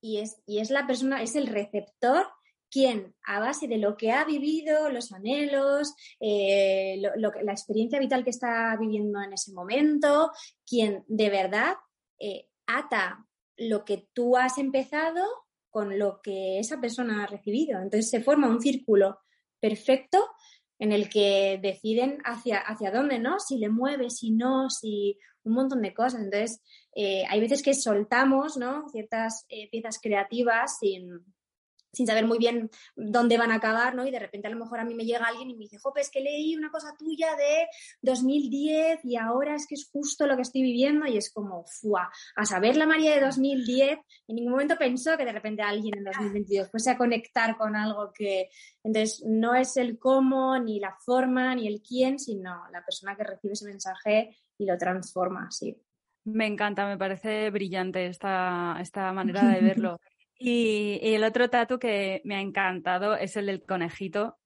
[0.00, 2.28] y es, y es la persona, es el receptor
[2.70, 8.30] quien, a base de lo que ha vivido, los anhelos, eh, la experiencia vital que
[8.30, 10.30] está viviendo en ese momento,
[10.66, 11.76] quien de verdad
[12.18, 13.26] eh, ata
[13.56, 15.24] lo que tú has empezado
[15.70, 17.80] con lo que esa persona ha recibido.
[17.80, 19.18] Entonces se forma un círculo
[19.60, 20.24] perfecto
[20.78, 23.40] en el que deciden hacia, hacia dónde, ¿no?
[23.40, 26.22] Si le mueve, si no, si un montón de cosas.
[26.22, 26.62] Entonces,
[26.94, 28.88] eh, hay veces que soltamos, ¿no?
[28.90, 31.24] Ciertas piezas creativas sin,
[31.92, 34.06] sin saber muy bien dónde van a acabar, ¿no?
[34.06, 36.00] Y de repente a lo mejor a mí me llega alguien y me dice, jope,
[36.00, 37.66] es que leí una cosa tuya de
[38.02, 42.10] 2010 y ahora es que es justo lo que estoy viviendo y es como, ¡fua!
[42.36, 43.98] A saber la María de 2010,
[44.28, 48.12] en ningún momento pensó que de repente alguien en 2022 fuese a conectar con algo
[48.14, 48.48] que...
[48.82, 53.24] Entonces, no es el cómo, ni la forma, ni el quién, sino la persona que
[53.24, 55.76] recibe ese mensaje y lo transforma, sí.
[56.24, 59.98] Me encanta, me parece brillante esta, esta manera de verlo.
[60.38, 64.38] Y, y, el otro tatu que me ha encantado es el del conejito.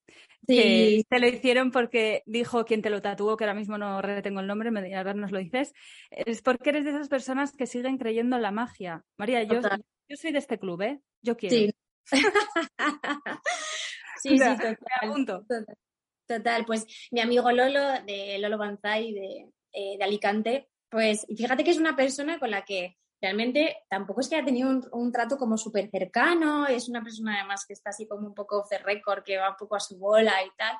[0.46, 0.57] Sí.
[0.57, 4.40] Que te lo hicieron porque dijo quien te lo tatuó, que ahora mismo no retengo
[4.40, 5.72] el nombre, me, a ver, nos lo dices.
[6.11, 9.05] Es porque eres de esas personas que siguen creyendo en la magia.
[9.16, 11.00] María, yo, yo soy de este club, ¿eh?
[11.22, 11.55] Yo quiero.
[11.55, 11.70] Sí,
[14.22, 15.66] sí, o sea, sí, total, total.
[16.26, 21.70] Total, pues mi amigo Lolo, de Lolo Banzai, de, eh, de Alicante, pues fíjate que
[21.70, 25.38] es una persona con la que realmente tampoco es que haya tenido un, un trato
[25.38, 28.78] como súper cercano, es una persona además que está así como un poco off the
[28.78, 30.76] record, que va un poco a su bola y tal.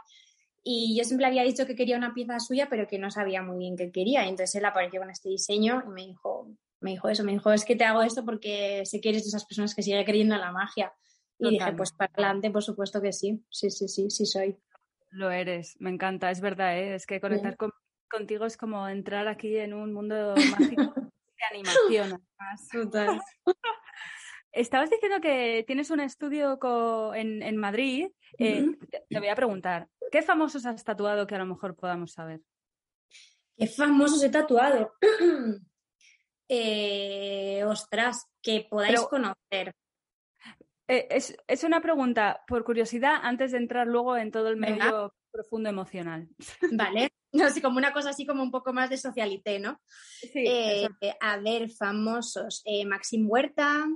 [0.65, 3.59] Y yo siempre había dicho que quería una pieza suya, pero que no sabía muy
[3.59, 4.25] bien qué quería.
[4.25, 6.49] Y entonces él apareció con este diseño y me dijo,
[6.81, 9.29] me dijo eso, me dijo, es que te hago esto porque sé que eres de
[9.29, 10.93] esas personas que sigue creyendo en la magia.
[11.39, 11.59] Y Total.
[11.59, 14.57] dije, pues para adelante, por supuesto que sí, sí, sí, sí, sí soy.
[15.11, 16.95] Lo eres, me encanta, es verdad, ¿eh?
[16.95, 17.71] es que conectar con,
[18.09, 20.95] contigo es como entrar aquí en un mundo mágico
[21.51, 22.23] de animación.
[22.39, 22.69] Además.
[22.73, 23.21] Total.
[24.53, 26.59] Estabas diciendo que tienes un estudio
[27.15, 28.09] en, en, Madrid.
[28.39, 28.89] Eh, uh -huh.
[28.91, 32.41] te, te voy a preguntar, ¿qué famosos has tatuado que a lo mejor podamos saber?
[33.57, 34.95] ¿Qué famosos he tatuado?
[36.49, 39.75] eh, ostras, que podáis Pero, conocer.
[40.89, 44.77] Eh, es, es, una pregunta por curiosidad antes de entrar luego en todo el medio
[44.85, 45.15] Venga.
[45.31, 46.29] profundo emocional.
[46.73, 47.11] Vale.
[47.33, 49.81] No sé, como una cosa así como un poco más de socialité, ¿no?
[49.87, 50.89] Sí, eh,
[51.21, 52.63] a ver, famosos.
[52.65, 53.87] Eh, Maxim Huerta,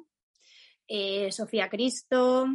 [0.88, 2.46] eh, Sofía Cristo,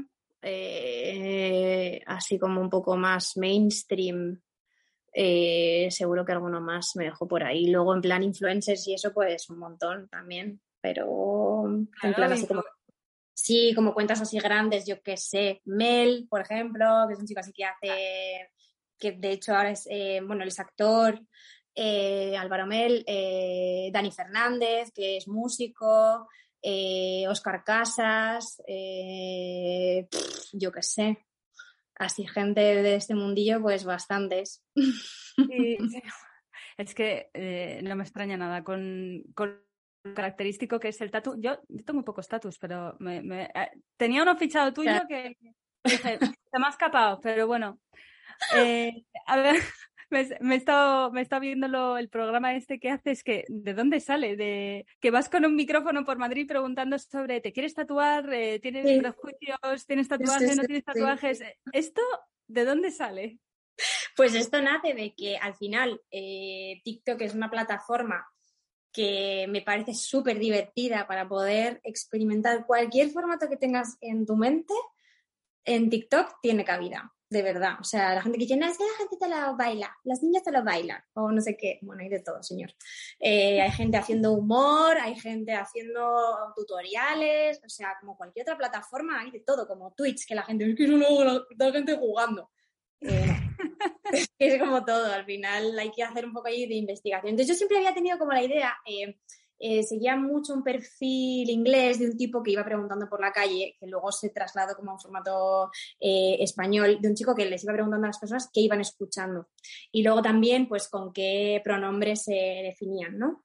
[0.41, 4.41] eh, así como un poco más mainstream.
[5.13, 7.67] Eh, seguro que alguno más me dejo por ahí.
[7.69, 10.61] Luego, en plan influencers y eso, pues un montón también.
[10.79, 12.63] Pero claro, en plan así como
[13.33, 17.39] Sí, como cuentas así grandes, yo qué sé, Mel, por ejemplo, que es un chico
[17.39, 18.51] así que hace,
[19.01, 21.19] que de hecho ahora es, eh, bueno, él es actor,
[21.75, 26.29] eh, Álvaro Mel, eh, Dani Fernández, que es músico,
[27.27, 28.61] Oscar Casas,
[30.53, 31.17] yo qué sé,
[31.95, 34.63] así gente de este mundillo, pues bastantes.
[36.77, 37.29] Es que
[37.83, 39.61] no me extraña nada con, con
[40.15, 41.35] característico que es el tatu.
[41.39, 43.49] Yo, yo tengo poco estatus, pero me,
[43.97, 45.35] tenía uno fichado tuyo que
[45.83, 46.17] se
[46.59, 47.79] me ha escapado, pero bueno.
[48.55, 49.55] Eh, a ver,
[50.09, 54.35] me, me, he estado, me viendo el programa este que haces, que ¿de dónde sale?
[54.35, 58.31] De que vas con un micrófono por Madrid preguntando sobre ¿te quieres tatuar?
[58.33, 59.85] Eh, ¿Tienes prejuicios?
[59.85, 60.57] ¿Tienes tatuajes?
[60.57, 61.41] ¿No tienes tatuajes?
[61.71, 62.01] ¿Esto
[62.47, 63.39] de dónde sale?
[64.15, 68.27] Pues esto nace de que al final TikTok es una plataforma
[68.91, 74.73] que me parece súper divertida para poder experimentar cualquier formato que tengas en tu mente,
[75.63, 77.77] en TikTok tiene cabida, de verdad.
[77.79, 80.21] O sea, la gente que dice, no, es que la gente te lo baila, las
[80.21, 81.79] niñas te lo bailan, o no sé qué.
[81.81, 82.73] Bueno, hay de todo, señor.
[83.19, 89.21] Eh, hay gente haciendo humor, hay gente haciendo tutoriales, o sea, como cualquier otra plataforma,
[89.21, 92.51] hay de todo, como Twitch, que la gente, es que solo la gente jugando.
[92.99, 93.31] Eh,
[94.37, 97.29] es como todo, al final hay que hacer un poco ahí de investigación.
[97.29, 99.17] Entonces yo siempre había tenido como la idea, eh,
[99.61, 103.75] eh, seguía mucho un perfil inglés de un tipo que iba preguntando por la calle,
[103.79, 107.73] que luego se trasladó como a un formato español, de un chico que les iba
[107.73, 109.49] preguntando a las personas qué iban escuchando.
[109.91, 113.43] Y luego también, pues, con qué pronombres se definían, ¿no?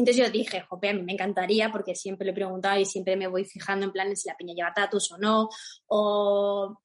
[0.00, 3.16] Entonces yo dije, jope, a mí me encantaría porque siempre le he preguntado y siempre
[3.16, 5.48] me voy fijando en plan si la peña lleva tatus o no,
[5.88, 6.76] o,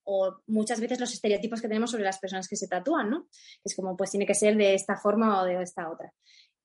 [0.47, 3.27] muchas veces los estereotipos que tenemos sobre las personas que se tatúan, ¿no?
[3.63, 6.11] Es como, pues tiene que ser de esta forma o de esta otra.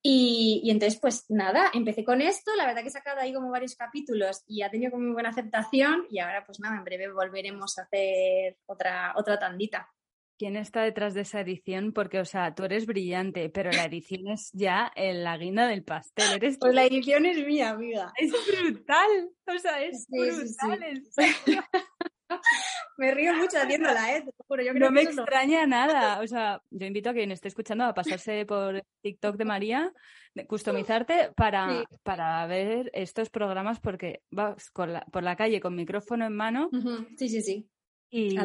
[0.03, 3.77] Y, entonces, pues nada, empecé con esto, la verdad que he sacado ahí como varios
[3.77, 7.79] capítulos y ha tenido como muy buena aceptación y ahora pues nada, en breve volveremos
[7.79, 9.91] a hacer otra, otra tandita.
[10.39, 11.93] ¿Quién está detrás de esa edición?
[11.93, 16.33] Porque, o sea, tú eres brillante, pero la edición es ya la guinda del pastel.
[16.37, 18.11] Eres pues la edición es mía, amiga.
[18.17, 19.31] Es brutal.
[19.47, 21.03] O sea, es brutal.
[23.01, 24.25] me río mucho haciéndola, ¿eh?
[24.75, 26.21] no me extraña nada.
[26.21, 29.93] O sea, yo invito a quien esté escuchando a pasarse por TikTok de María,
[30.47, 36.69] customizarte para, para ver estos programas porque vas por la calle con micrófono en mano.
[37.17, 37.71] Sí, sí, sí.
[38.11, 38.37] Y,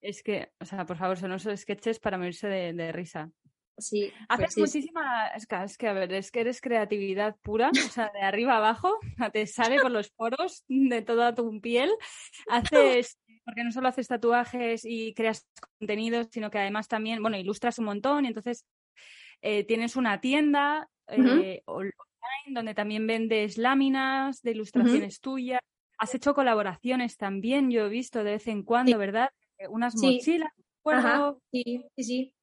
[0.00, 3.30] es que, o sea, por favor, son unos sketches para morirse de, risa.
[3.76, 4.10] Sí.
[4.28, 5.26] Haces pues muchísima.
[5.28, 8.56] Es que, es que, a ver, es que eres creatividad pura, o sea, de arriba
[8.56, 8.98] abajo,
[9.34, 11.90] te sale por los poros de toda tu piel.
[12.48, 13.18] Haces.
[13.44, 15.46] Porque no solo haces tatuajes y creas
[15.78, 18.66] contenidos, sino que además también, bueno, ilustras un montón y entonces
[19.40, 21.92] eh, tienes una tienda eh, online
[22.50, 25.60] donde también vendes láminas de ilustraciones tuyas.
[25.98, 29.30] Has hecho colaboraciones también, yo he visto de vez en cuando, ¿verdad?
[29.58, 30.52] Eh, unas mochilas.
[31.50, 32.34] sí, sí, sí.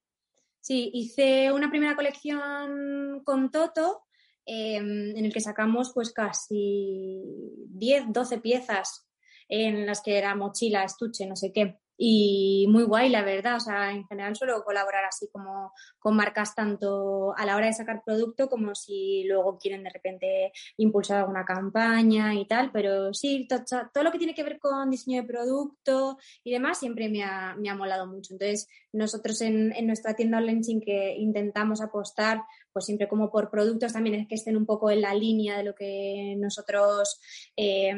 [0.62, 4.04] Sí, hice una primera colección con Toto
[4.46, 7.22] em, en el que sacamos pues casi
[7.70, 9.09] 10, 12 piezas
[9.50, 13.58] en las que era mochila, estuche, no sé qué y muy guay, la verdad.
[13.58, 17.74] O sea, en general suelo colaborar así como con marcas tanto a la hora de
[17.74, 22.72] sacar producto como si luego quieren de repente impulsar alguna campaña y tal.
[22.72, 27.10] Pero sí, todo, lo que tiene que ver con diseño de producto y demás siempre
[27.10, 28.34] me ha, me ha molado mucho.
[28.34, 33.94] Entonces, nosotros en, en nuestra tienda online que intentamos apostar pues siempre como por productos
[33.94, 37.20] también es que estén un poco en la línea de lo que nosotros
[37.56, 37.94] eh,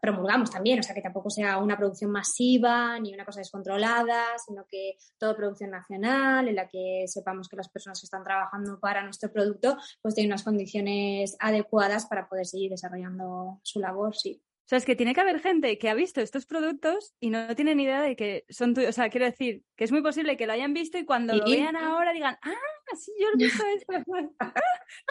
[0.00, 4.64] promulgamos también, o sea, que tampoco sea una producción masiva ni una cosa descontrolada, sino
[4.66, 9.02] que todo producción nacional, en la que sepamos que las personas que están trabajando para
[9.02, 14.42] nuestro producto pues tienen unas condiciones adecuadas para poder seguir desarrollando su labor, sí.
[14.60, 17.56] O sea, es que tiene que haber gente que ha visto estos productos y no
[17.56, 18.90] tiene ni idea de que son tuyos.
[18.90, 21.46] O sea, quiero decir que es muy posible que lo hayan visto y cuando lo
[21.46, 22.52] vean ahora digan, ah,
[22.96, 24.34] sí, yo lo he visto esto.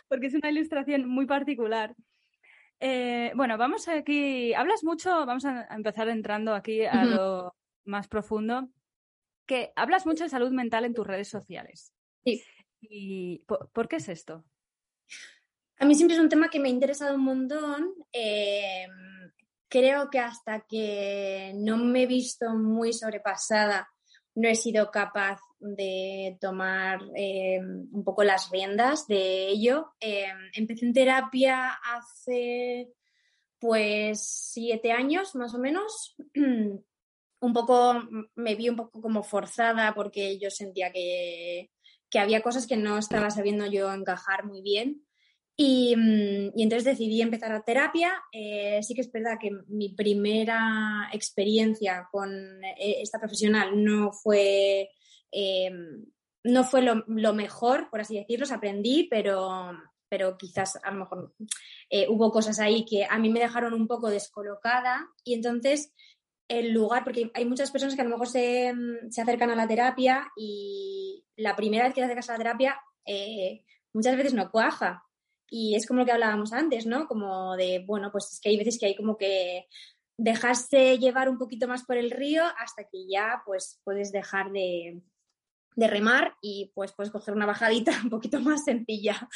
[0.09, 1.95] Porque es una ilustración muy particular.
[2.79, 4.53] Eh, bueno, vamos aquí.
[4.53, 8.69] Hablas mucho, vamos a empezar entrando aquí a lo más profundo.
[9.45, 11.93] Que hablas mucho de salud mental en tus redes sociales.
[12.23, 12.43] Sí.
[12.81, 14.43] ¿Y por, qué es esto?
[15.79, 17.93] A mí siempre es un tema que me ha interesado un montón.
[18.11, 18.87] Eh,
[19.69, 23.89] creo que hasta que no me he visto muy sobrepasada,
[24.35, 29.93] no he sido capaz de tomar eh, un poco las riendas de ello.
[29.99, 32.93] Eh, empecé en terapia hace
[33.59, 34.21] pues
[34.53, 36.15] siete años más o menos.
[37.39, 38.03] un poco
[38.35, 41.69] me vi un poco como forzada porque yo sentía que,
[42.09, 45.03] que había cosas que no estaba sabiendo yo encajar muy bien
[45.55, 48.13] Y, mm, entonces decidí empezar a terapia.
[48.31, 52.29] Eh, sí que es verdad que mi primera experiencia con
[52.77, 54.89] esta profesional no fue,
[55.31, 55.71] eh,
[56.43, 58.45] no fue lo, mejor, por así decirlo.
[58.49, 59.71] Aprendí, pero,
[60.09, 61.33] pero quizás a lo mejor
[62.09, 65.09] hubo cosas ahí que a mí me dejaron un poco descolocada.
[65.23, 65.93] Y entonces
[66.47, 69.55] el lugar, porque hay muchas personas que a lo mejor se, mm, se acercan a
[69.55, 72.79] la terapia y la primera vez que te acercas a la terapia
[73.93, 75.07] muchas veces no cuaja
[75.49, 77.07] y es como lo que hablábamos antes, ¿no?
[77.07, 79.67] Como de, bueno, pues es que hay veces que hay como que
[80.17, 85.01] dejarse llevar un poquito más por el río hasta que ya pues puedes dejar de,
[85.77, 89.29] de remar y pues puedes coger una bajadita un poquito más sencilla.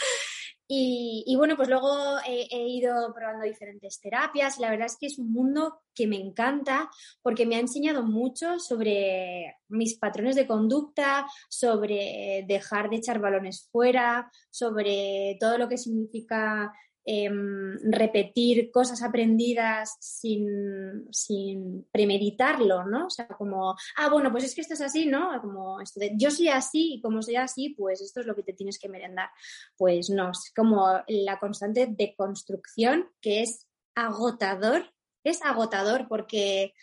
[0.73, 5.19] Y, bueno, pues luego he, ido probando diferentes terapias y la verdad es que es
[5.19, 6.89] un mundo que me encanta
[7.21, 13.67] porque me ha enseñado mucho sobre mis patrones de conducta, sobre dejar de echar balones
[13.69, 16.71] fuera, sobre todo lo que significa
[17.03, 23.07] Em, repetir cosas aprendidas sin, sin, premeditarlo, ¿no?
[23.07, 25.41] O sea, como, ah, bueno, pues es que esto es así, ¿no?
[25.41, 28.43] Como esto de, yo soy así y como soy así, pues esto es lo que
[28.43, 29.29] te tienes que merendar.
[29.77, 34.93] Pues no, es como la constante deconstrucción que es agotador,
[35.23, 36.73] es agotador porque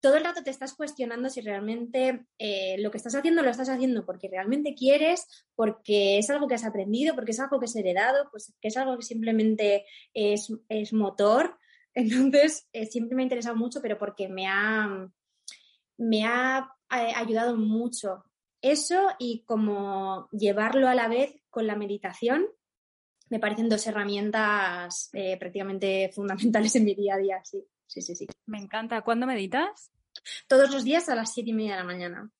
[0.00, 3.68] todo el rato te estás cuestionando si realmente eh, lo que estás haciendo lo estás
[3.68, 7.76] haciendo porque realmente quieres, porque es algo que has aprendido, porque es algo que es
[7.76, 9.84] heredado, pues es algo que simplemente
[10.14, 10.50] es,
[10.92, 11.58] motor.
[11.94, 15.08] Entonces, eh, siempre me ha interesado mucho, pero porque me ha,
[15.96, 18.24] me ha eh, ayudado mucho
[18.60, 22.46] eso y como llevarlo a la vez con la meditación,
[23.28, 27.66] me parecen dos herramientas prácticamente fundamentales en mi día a día, sí.
[27.86, 28.26] Sí, sí, sí.
[28.46, 29.00] Me encanta.
[29.02, 29.90] ¿Cuándo meditas?
[30.48, 32.30] Todos los días a las siete y media de la mañana.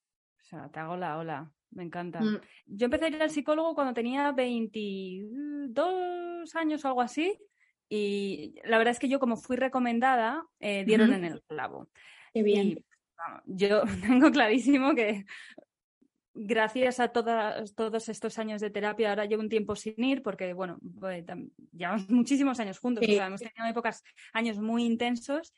[0.40, 1.50] O sea, te hago la ola.
[1.70, 2.20] Me encanta.
[2.20, 2.40] Mm.
[2.66, 7.38] Yo empecé a ir al psicólogo cuando tenía 22 años o algo así.
[7.88, 11.88] Y la verdad es que yo, como fui recomendada, eh, dieron en el clavo.
[12.32, 12.84] Qué bien.
[13.44, 15.26] yo tengo clarísimo que
[16.36, 20.78] gracias a todos estos años de terapia, ahora llevo un tiempo sin ir porque, bueno,
[21.00, 21.24] pues,
[21.72, 25.54] llevamos muchísimos años juntos, hemos tenido épocas, años muy intensos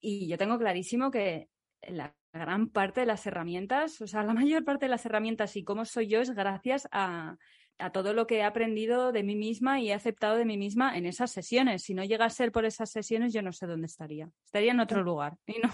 [0.00, 1.48] y yo tengo clarísimo que
[1.82, 5.64] la gran parte de las herramientas, o sea, la mayor parte de las herramientas y
[5.64, 7.36] cómo soy yo es gracias a,
[7.80, 10.96] a todo lo que he aprendido de mí misma y he aceptado de mí misma
[10.96, 11.82] en esas sesiones.
[11.82, 14.30] Si no llega a ser por esas sesiones, yo no sé dónde estaría.
[14.44, 15.36] Estaría en otro lugar.
[15.46, 15.70] Y no,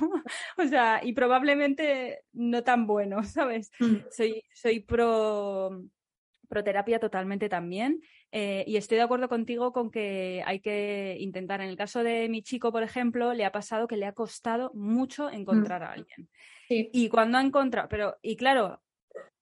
[0.59, 3.71] o sea, y probablemente no tan bueno, ¿sabes?
[3.79, 3.97] Mm.
[4.11, 5.83] Soy, soy pro,
[6.49, 8.01] pro terapia totalmente también.
[8.33, 11.61] Eh, y estoy de acuerdo contigo con que hay que intentar.
[11.61, 14.73] En el caso de mi chico, por ejemplo, le ha pasado que le ha costado
[14.75, 16.29] mucho encontrar a alguien.
[16.69, 18.83] Y cuando ha encontrado, pero, y claro,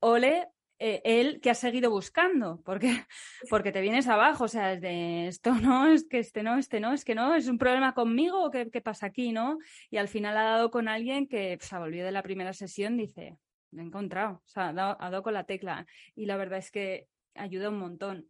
[0.00, 0.48] ole
[0.78, 2.88] eh, él que ha seguido buscando, porque,
[3.50, 6.80] porque te vienes abajo, o sea, es de esto no, es que este no, este
[6.80, 9.58] no, es que no, es un problema conmigo o qué, pasa aquí, ¿no?
[9.90, 13.38] Y al final ha dado con alguien que se volvió de la primera sesión, dice,
[13.70, 15.86] me he encontrado, o sea, ha dado, con la tecla.
[16.14, 18.28] Y la verdad es que ayuda un montón.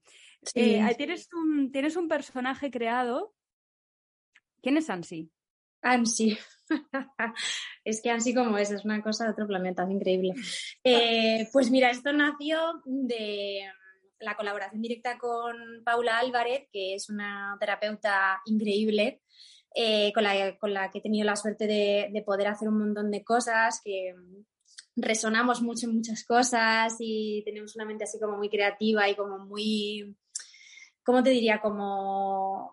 [0.55, 3.35] Eh, tienes, un, tienes un personaje creado.
[4.63, 5.31] ¿Quién es Ansi?
[5.83, 6.39] Ansi.
[7.85, 10.35] es que así como es, es una cosa de otro planeta, es increíble.
[10.83, 13.63] Eh, pues mira, esto nació de
[14.21, 15.55] la colaboración directa con
[15.85, 19.23] Paula Álvarez, que es una terapeuta increíble,
[19.75, 20.25] eh, con,
[20.73, 24.15] la, que he tenido la suerte de, poder hacer un montón de cosas, que
[24.97, 29.39] resonamos mucho en muchas cosas y tenemos una mente así como muy creativa y como
[29.39, 30.17] muy,
[31.03, 31.61] ¿cómo te diría?
[31.61, 32.73] Como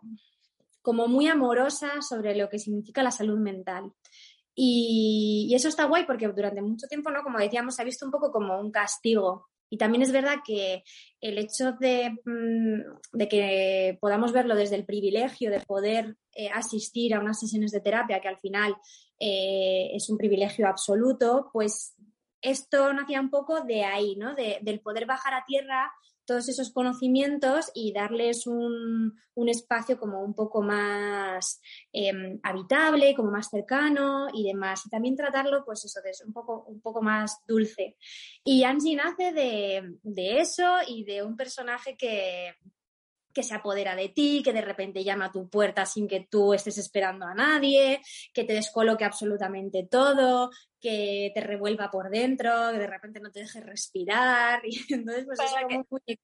[0.82, 3.91] como muy amorosa sobre lo que significa la salud mental.
[4.55, 7.23] Y, eso está guay porque durante mucho tiempo, ¿no?
[7.23, 9.47] Como decíamos, se ha visto un poco como un castigo.
[9.69, 10.84] Y también es verdad que
[11.21, 17.21] el hecho de, mm, que podamos verlo desde el privilegio de poder eh, asistir a
[17.21, 18.75] unas sesiones de terapia, que al final
[19.19, 21.95] eh, es un privilegio absoluto, pues
[22.41, 24.36] esto nacía un poco de ahí, ¿no?
[24.36, 25.91] del poder bajar a tierra
[26.32, 29.19] todos esos conocimientos y darles un,
[29.49, 31.59] espacio como un poco más
[31.91, 34.86] em, habitable, como más cercano y demás.
[34.86, 37.97] Y también tratarlo, pues eso, de un poco, un poco más dulce.
[38.45, 42.53] Y Angie nace de, de eso y de un personaje que,
[43.34, 46.53] que se apodera de ti, que de repente llama a tu puerta sin que tú
[46.53, 48.01] estés esperando a nadie,
[48.34, 50.49] que te descoloque absolutamente todo,
[50.82, 54.61] que te revuelva por dentro, que de repente no te deje respirar.
[54.65, 56.19] Y entonces, pues es como muy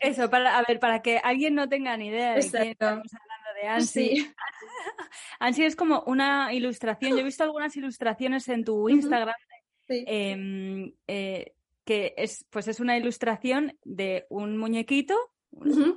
[0.00, 3.60] Eso, para, a ver, para que alguien no tenga ni idea de qué estamos hablando
[3.60, 4.34] de Ansi.
[5.40, 7.12] Ansi es como una ilustración.
[7.12, 9.34] Yo he visto algunas ilustraciones en tu Instagram.
[9.88, 11.54] Em, eh,
[11.84, 15.14] que es, pues es una ilustración de un muñequito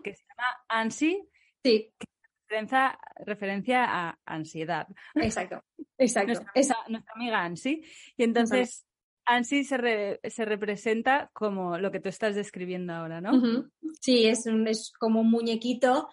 [0.03, 1.23] que se llama ANSI,
[1.63, 1.93] sí.
[1.97, 2.05] que
[2.47, 4.87] referencia, referencia a ansiedad.
[5.15, 5.63] Exacto,
[5.97, 6.33] exacto.
[6.55, 7.83] Nuestra, nuestra amiga ANSI.
[8.17, 8.85] Y entonces
[9.25, 13.69] ANSI se, se, representa como lo que tú estás describiendo ahora, ¿no?
[13.99, 16.09] Sí, es, un, es como un muñequito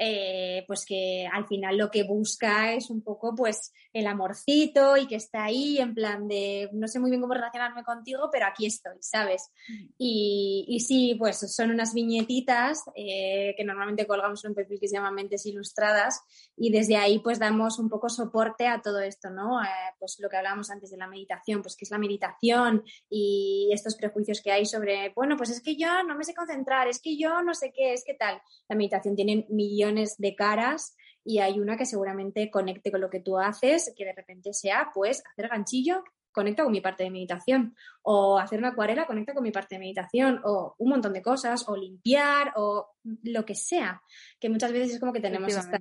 [0.00, 5.06] eh, pues que al final lo que busca es un poco pues el amorcito y
[5.06, 8.66] que está ahí en plan de no sé muy bien cómo relacionarme contigo, pero aquí
[8.66, 9.50] estoy, ¿sabes?
[9.96, 14.88] Y, y sí, pues son unas viñetitas eh, que normalmente colgamos en un perfil que
[14.88, 16.20] se llama Mentes Ilustradas
[16.56, 19.62] y desde ahí pues damos un poco soporte a todo esto, ¿no?
[19.62, 19.66] Eh,
[19.98, 23.96] pues lo que hablábamos antes de la meditación, pues que es la meditación y estos
[23.96, 27.16] prejuicios que hay sobre, bueno, pues es que yo no me sé concentrar, es que
[27.16, 28.40] yo no sé qué, es que tal.
[28.68, 33.20] La meditación tiene millones de caras y hay una que seguramente conecte con lo que
[33.20, 37.74] tú haces, que de repente sea, pues, hacer ganchillo, conecta con mi parte de meditación,
[38.02, 41.68] o hacer una acuarela, conecta con mi parte de meditación, o un montón de cosas,
[41.68, 42.94] o limpiar, o
[43.24, 44.02] lo que sea,
[44.38, 45.78] que muchas veces es como que tenemos esta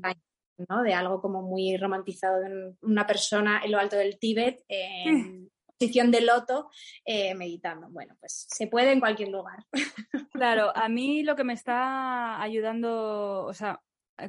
[0.69, 0.81] ¿no?
[0.81, 6.11] de algo como muy romantizado de una persona en lo alto del Tíbet, en posición
[6.11, 6.69] de loto,
[7.05, 7.87] eh, meditando.
[7.89, 9.65] Bueno, pues se puede en cualquier lugar.
[10.33, 13.81] Claro, a mí lo que me está ayudando, o sea,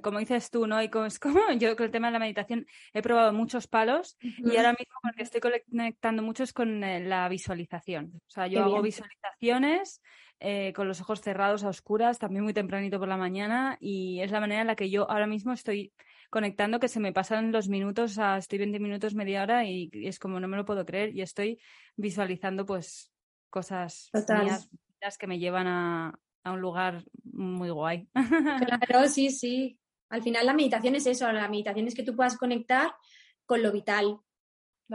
[0.03, 0.83] como dices tú, ¿no?
[0.83, 4.17] Y como, es como yo con el tema de la meditación he probado muchos palos
[4.21, 8.13] y ahora mismo porque estoy conectando mucho es con eh, la visualización.
[8.27, 10.03] O sea, yo hago visualizaciones
[10.41, 14.31] eh, con los ojos cerrados a oscuras, también muy tempranito por la mañana y es
[14.31, 15.93] la manera en la que yo ahora mismo estoy
[16.31, 20.19] conectando que se me pasan los minutos, sea, estoy 20 minutos, media hora y, es
[20.19, 21.59] como no me lo puedo creer y estoy
[21.97, 23.11] visualizando pues
[23.49, 28.09] cosas mías que me llevan a, a un lugar muy guay.
[28.89, 29.79] Claro, sí, sí.
[30.11, 32.93] Al final la meditación es eso, la meditación es que tú puedas conectar
[33.45, 34.21] con lo vital,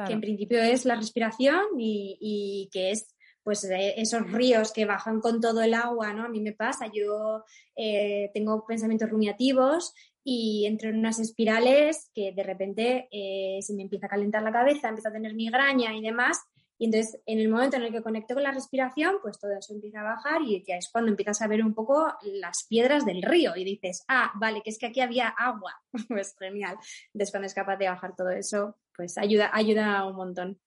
[0.07, 5.19] que en principio es la respiración y, que es pues eh, esos ríos que bajan
[5.19, 6.23] con todo el agua, ¿no?
[6.23, 7.43] A mí me pasa, yo
[7.75, 13.83] eh, tengo pensamientos rumiativos y entro en unas espirales que de repente eh, se me
[13.83, 16.39] empieza a calentar la cabeza, empiezo a tener migraña y demás,
[16.83, 19.73] y entonces, en el momento en el que conecto con la respiración, pues todo eso
[19.73, 23.21] empieza a bajar y ya es cuando empiezas a ver un poco las piedras del
[23.21, 25.81] río y dices, ah, vale, que es que aquí había agua.
[26.09, 26.75] pues genial.
[27.13, 30.59] Entonces, cuando es capaz de bajar todo eso, pues ayuda, ayuda un montón.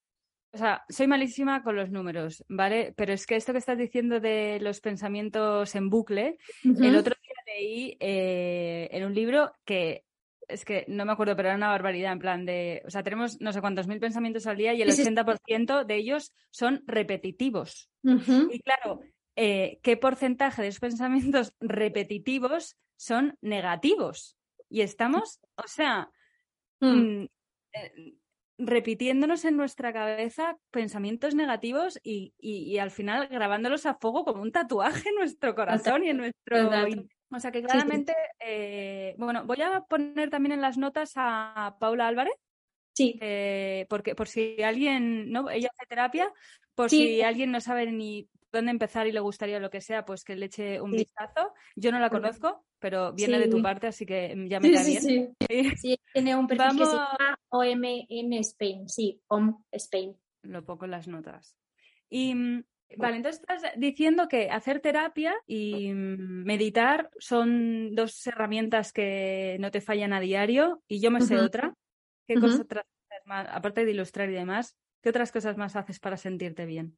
[0.54, 2.94] O sea, soy malísima con los números, ¿vale?
[2.96, 7.34] Pero es que esto que estás diciendo de los pensamientos en bucle, el otro día
[7.46, 10.05] leí eh, en un libro que
[10.48, 13.40] es que no me acuerdo, pero era una barbaridad, en plan de, o sea, tenemos
[13.40, 17.90] no sé cuántos mil pensamientos al día y el 80% de ellos son repetitivos.
[18.02, 19.00] Y claro,
[19.34, 24.36] eh, ¿qué porcentaje de esos pensamientos repetitivos son negativos?
[24.68, 26.10] Y estamos, o sea,
[26.80, 26.86] mm.
[26.86, 27.28] Mm,
[27.72, 28.14] eh,
[28.58, 34.52] repitiéndonos en nuestra cabeza pensamientos negativos y, y, al final grabándolos a fuego como un
[34.52, 36.70] tatuaje en nuestro corazón y en nuestro
[37.30, 42.08] o sea que claramente, eh, bueno, voy a poner también en las notas a Paula
[42.08, 42.34] Álvarez.
[42.94, 43.18] Sí.
[43.20, 45.50] Eh, porque por si alguien, ¿no?
[45.50, 46.32] Ella hace terapia,
[46.74, 50.24] por si alguien no sabe ni dónde empezar y le gustaría lo que sea, pues
[50.24, 51.52] que le eche un vistazo.
[51.74, 55.36] Yo no la conozco, pero viene de tu parte, así que ya me cae bien.
[55.80, 60.16] Sí, tiene un perfil que se llama OM en Spain, sí, OM Spain.
[60.42, 61.56] Lo pongo en las notas.
[62.08, 62.64] Y mm,
[62.96, 69.80] Vale, entonces estás diciendo que hacer terapia y meditar son dos herramientas que no te
[69.80, 71.74] fallan a diario y yo me sé otra.
[72.26, 72.66] ¿Qué cosas
[73.24, 76.96] más, aparte de ilustrar y demás, qué otras cosas más haces para sentirte bien?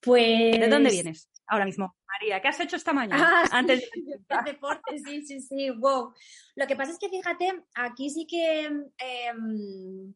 [0.00, 0.58] Pues...
[0.58, 1.96] ¿De dónde vienes ahora mismo?
[2.06, 3.44] María, ¿qué has hecho esta mañana?
[3.44, 4.18] Ah, Antes de...
[4.52, 6.12] deporte, sí, sí, sí, wow.
[6.56, 10.14] Lo que pasa es que fíjate, aquí sí que em,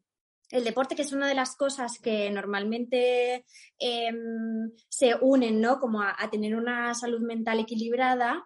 [0.49, 3.45] el deporte, que es una de las cosas que normalmente
[3.79, 5.79] em, se unen, ¿no?
[5.79, 8.45] Como a, tener una salud mental equilibrada.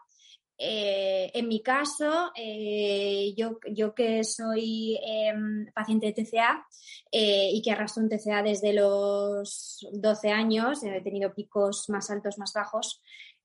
[0.57, 6.65] Eh, en mi caso, eh, yo, yo, que soy em, paciente de TCA
[7.11, 12.37] eh, y que arrastro un TCA desde los 12 años, he tenido picos más altos,
[12.37, 13.01] más bajos,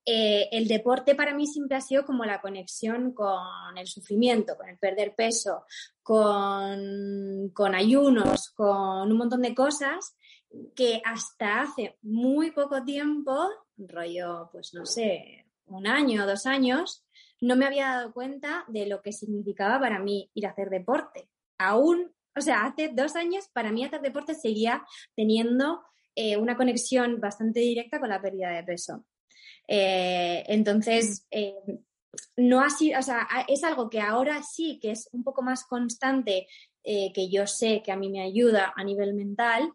[0.08, 4.68] eh, el deporte para mí siempre ha sido como la conexión con el sufrimiento, con
[4.68, 5.64] el perder peso,
[6.00, 10.16] con, ayunos, con un montón de cosas
[10.76, 17.04] que hasta hace muy poco tiempo, rollo, pues no sé, un año o dos años,
[17.40, 21.28] no me había dado cuenta de lo que significaba para mí ir a hacer deporte.
[21.58, 24.86] Aún, o sea, hace dos años para mí hacer deporte seguía
[25.16, 25.82] teniendo
[26.14, 29.04] eh, una conexión bastante directa con la pérdida de peso.
[29.68, 31.54] Eh, entonces, eh,
[32.36, 35.64] no ha sido, o sea, es algo que ahora sí que es un poco más
[35.64, 36.46] constante,
[36.84, 39.72] eh, que yo sé que a mí me ayuda a nivel mental,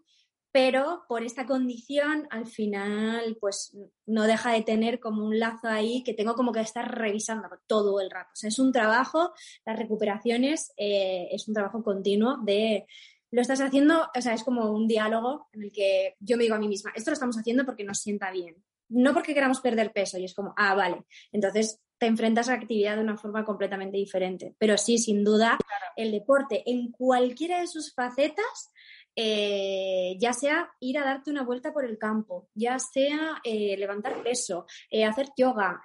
[0.51, 3.75] pero por esta condición al final pues
[4.05, 7.99] no deja de tener como un lazo ahí que tengo como que estar revisando todo
[8.01, 8.31] el rato.
[8.33, 9.31] O sea, es un trabajo,
[9.65, 12.85] las recuperaciones eh, es un trabajo continuo de
[13.31, 16.55] lo estás haciendo, o sea, es como un diálogo en el que yo me digo
[16.55, 18.61] a mí misma, esto lo estamos haciendo porque nos sienta bien,
[18.91, 22.57] no porque queramos perder peso y es como, ah, vale, entonces te enfrentas a la
[22.57, 24.55] actividad de una forma completamente diferente.
[24.57, 25.57] Pero sí, sin duda,
[25.95, 28.71] el deporte en cualquiera de sus facetas
[29.15, 34.23] eh, ya sea ir a darte una vuelta por el campo, ya sea eh, levantar
[34.23, 35.83] peso, eh, hacer yoga,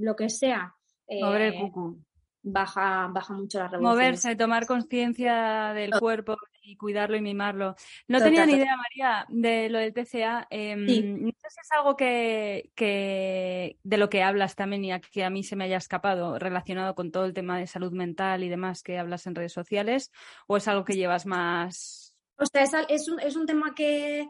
[0.00, 0.74] lo que sea.
[1.06, 2.04] El cucu.
[2.48, 3.92] Baja, baja mucho la revolución.
[3.92, 7.74] Moverse, tomar conciencia del cuerpo y cuidarlo y mimarlo.
[8.06, 10.46] No tenía ni idea, María, de lo del TCA.
[10.50, 10.86] Em,
[11.24, 15.30] no sé si es algo que, que, de lo que hablas también y que a
[15.30, 18.84] mí se me haya escapado relacionado con todo el tema de salud mental y demás
[18.84, 20.12] que hablas en redes sociales,
[20.46, 22.06] o es algo que llevas más
[22.38, 24.28] o sea, es, un, es un tema que,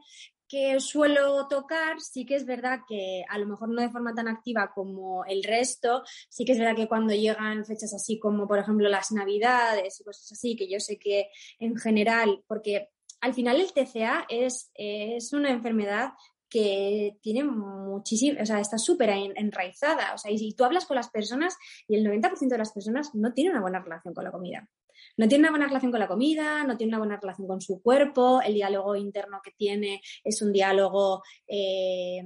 [0.48, 4.28] que suelo tocar, sí que es verdad que a lo mejor no de forma tan
[4.28, 8.58] activa como el resto, sí que es verdad que cuando llegan fechas así como por
[8.58, 12.90] ejemplo las navidades y cosas así, que yo sé que en general, porque
[13.20, 16.10] al final el TCA es, es una enfermedad
[16.48, 21.10] que tiene muchísimo, o sea, está súper enraizada, o sea, y, tú hablas con las
[21.10, 21.56] personas
[21.88, 24.68] y el 90% de las personas no tiene una buena relación con la comida
[25.16, 27.80] no tiene una buena relación con la comida, no tiene una buena relación con su
[27.80, 32.22] cuerpo, el diálogo interno que tiene es un diálogo eh,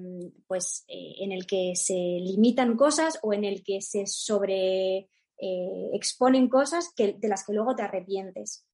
[0.46, 5.90] pues, eh, en el que se limitan cosas o en el que se sobre eh,
[5.92, 8.66] exponen cosas que, de las que luego te arrepientes.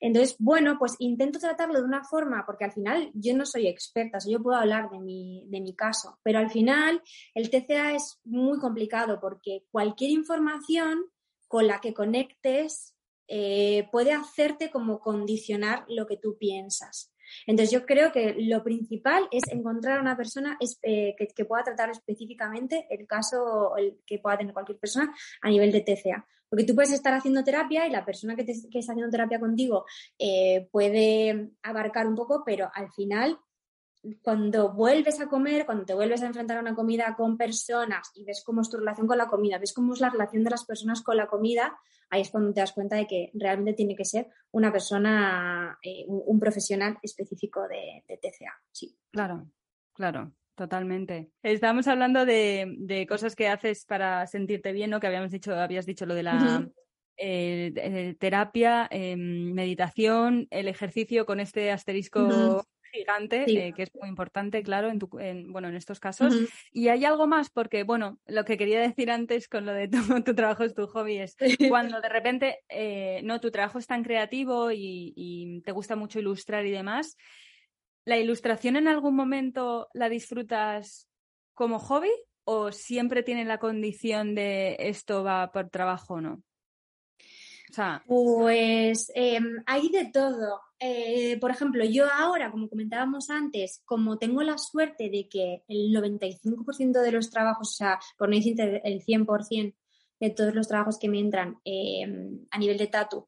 [0.00, 4.18] Entonces, bueno, pues intento tratarlo de una forma, porque al final yo no soy experta,
[4.26, 7.00] yo puedo hablar de mi, de mi caso, pero al final
[7.34, 11.04] el TCA es muy complicado porque cualquier información
[11.46, 12.97] con la que conectes
[13.28, 17.12] eh, puede hacerte como condicionar lo que tú piensas.
[17.46, 21.90] Entonces yo creo que lo principal es encontrar a una persona eh, que, pueda tratar
[21.90, 26.26] específicamente el caso el que pueda tener cualquier persona a nivel de TCA.
[26.48, 29.84] Porque tú puedes estar haciendo terapia y la persona que, está haciendo terapia contigo
[30.18, 33.38] eh, puede abarcar un poco, pero al final
[34.22, 38.24] cuando vuelves a comer, cuando te vuelves a enfrentar a una comida con personas y
[38.24, 40.64] ves cómo es tu relación con la comida, ves cómo es la relación de las
[40.64, 41.76] personas con la comida,
[42.10, 46.04] ahí es cuando te das cuenta de que realmente tiene que ser una persona, eh,
[46.06, 48.52] un, profesional específico de, TCA.
[48.72, 48.96] Sí.
[49.10, 49.48] Claro,
[49.92, 50.32] claro.
[50.54, 51.30] Totalmente.
[51.40, 54.98] Estamos hablando de, cosas que haces para sentirte bien, ¿no?
[54.98, 56.68] Que habíamos dicho, habías dicho lo de la
[57.16, 64.62] eh, terapia, em, meditación, el ejercicio con este asterisco gigante, eh, que es muy importante,
[64.62, 66.34] claro, en, tu, bueno, en estos casos.
[66.72, 69.98] Y hay algo más, porque, bueno, lo que quería decir antes con lo de tu,
[70.24, 71.36] tu trabajo es tu hobby, es
[71.68, 76.66] cuando de repente, eh, no, tu trabajo es tan creativo y, te gusta mucho ilustrar
[76.66, 77.16] y demás,
[78.04, 81.08] ¿la ilustración en algún momento la disfrutas
[81.54, 82.10] como hobby
[82.44, 86.42] o siempre tiene la condición de esto va por trabajo o no?
[88.06, 90.67] Pues em, hay de todo.
[90.80, 95.92] Eh, por ejemplo, yo ahora, como comentábamos antes, como tengo la suerte de que el
[95.92, 99.74] 95% de los trabajos, o sea, por no decir el 100%
[100.20, 103.26] de todos los trabajos que me entran em, a nivel de tatu,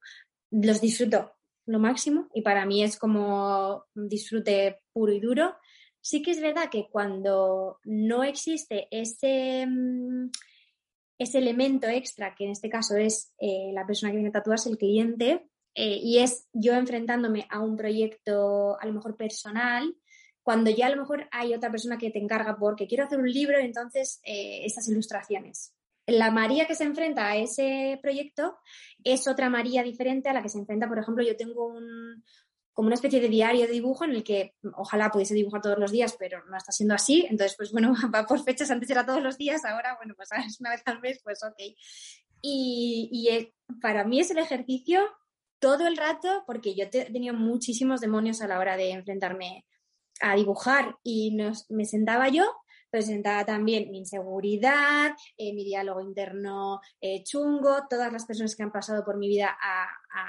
[0.50, 1.32] los disfruto
[1.66, 5.56] lo máximo y para mí es como disfrute puro y duro.
[6.00, 10.30] Sí que es verdad que cuando no existe ese, em,
[11.18, 14.70] ese elemento extra, que en este caso es eh, la persona que viene a tatuarse,
[14.70, 19.94] el cliente, eh, y es yo enfrentándome a un proyecto a lo mejor personal,
[20.42, 23.30] cuando ya a lo mejor hay otra persona que te encarga porque quiero hacer un
[23.30, 25.74] libro, entonces eh, estas ilustraciones.
[26.06, 28.58] La María que se enfrenta a ese proyecto
[29.04, 32.24] es otra María diferente a la que se enfrenta, por ejemplo, yo tengo un,
[32.72, 35.92] como una especie de diario de dibujo en el que ojalá pudiese dibujar todos los
[35.92, 37.26] días, pero no está siendo así.
[37.28, 40.58] Entonces, pues bueno, va por fechas, antes era todos los días, ahora, bueno, pues es
[40.60, 41.58] una vez al mes, pues ok.
[42.42, 43.52] Y, eh,
[43.82, 45.06] para mí es el ejercicio
[45.60, 49.66] todo el rato, porque yo he tenido muchísimos demonios a la hora de enfrentarme
[50.20, 51.36] a dibujar y
[51.68, 52.44] me sentaba yo
[52.90, 58.72] presentaba también mi inseguridad, eh, mi diálogo interno eh, chungo, todas las personas que han
[58.72, 59.86] pasado por mi vida a,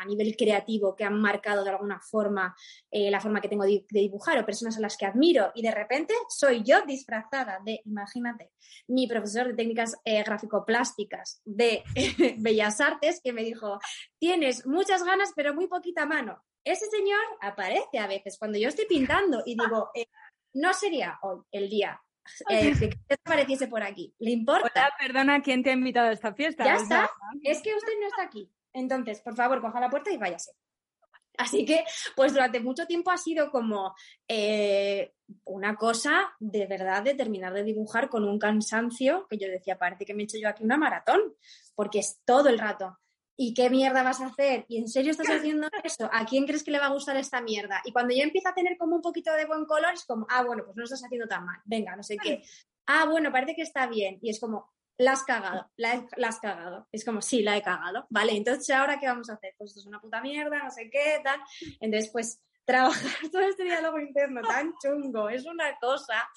[0.07, 2.55] nivel creativo, que han marcado de alguna forma
[2.89, 5.71] eh, la forma que tengo de, dibujar o personas a las que admiro y de
[5.71, 8.51] repente soy yo disfrazada de, imagínate,
[8.87, 11.83] mi profesor de técnicas gráfico-plásticas de
[12.39, 13.79] Bellas Artes que me dijo,
[14.19, 16.43] tienes muchas ganas pero muy poquita mano.
[16.63, 19.89] Ese señor aparece a veces cuando yo estoy pintando y digo,
[20.53, 22.01] no sería hoy el día
[22.49, 24.13] eh, que apareciese por aquí.
[24.19, 24.91] ¿Le importa?
[24.99, 26.63] perdona, ¿quién te ha invitado a esta fiesta?
[26.63, 27.09] Ya está.
[27.43, 28.51] Es que usted no está aquí.
[28.73, 30.51] Entonces, por favor, coja la puerta y váyase.
[31.37, 31.83] Así que,
[32.15, 33.95] pues durante mucho tiempo ha sido como
[34.27, 35.13] eh,
[35.45, 40.05] una cosa de verdad de terminar de dibujar con un cansancio que yo decía, parece
[40.05, 41.35] que me he hecho yo aquí una maratón,
[41.73, 42.97] porque es todo el rato.
[43.43, 44.65] ¿Y qué mierda vas a hacer?
[44.67, 46.07] ¿Y en serio estás haciendo eso?
[46.13, 47.81] ¿A quién crees que le va a gustar esta mierda?
[47.85, 50.43] Y cuando yo empiezo a tener como un poquito de buen color, es como, ah,
[50.43, 51.59] bueno, pues no estás haciendo tan mal.
[51.65, 52.43] Venga, no sé qué.
[52.85, 54.19] Ah, bueno, parece que está bien.
[54.21, 56.87] Y es como, la has cagado, la, has cagado.
[56.91, 58.05] Es como, sí, la he cagado.
[58.11, 59.55] Vale, entonces ahora qué vamos a hacer?
[59.57, 61.39] Pues esto es una puta mierda, no sé qué, tal.
[61.79, 63.01] Entonces, pues trabajar
[63.31, 66.29] todo este diálogo interno tan chungo es una cosa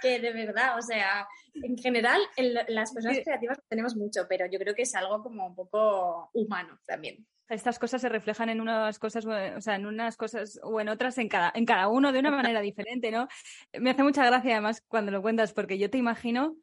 [0.00, 2.20] que de verdad, o sea, en general
[2.68, 6.78] las personas creativas tenemos mucho, pero yo creo que es algo como un poco humano
[6.86, 7.26] también.
[7.48, 11.16] Estas cosas se reflejan en unas cosas, o sea, en unas cosas o en otras
[11.18, 13.28] en cada, en cada uno de una manera diferente, ¿no?
[13.72, 16.56] Me hace mucha gracia además cuando lo cuentas, porque yo te imagino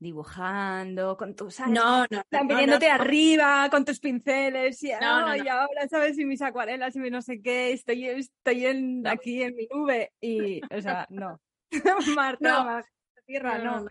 [0.00, 6.18] dibujando, con tus no, no, no, arriba, con tus pinceles, y, ahora, ¿sabes?
[6.18, 10.62] Y mis acuarelas y no sé qué, estoy, estoy en, aquí en mi nube, y,
[10.74, 11.38] o sea, no.
[12.16, 12.82] Marta,
[13.26, 13.86] tierra, no.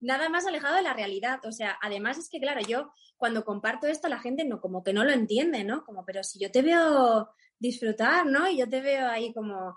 [0.00, 3.88] Nada más alejado de la realidad, o sea, además es que, claro, yo cuando comparto
[3.88, 5.84] esto, la gente no, como que no lo entiende, ¿no?
[5.84, 8.48] Como, pero si yo te veo disfrutar, ¿no?
[8.48, 9.76] Y yo te veo ahí como,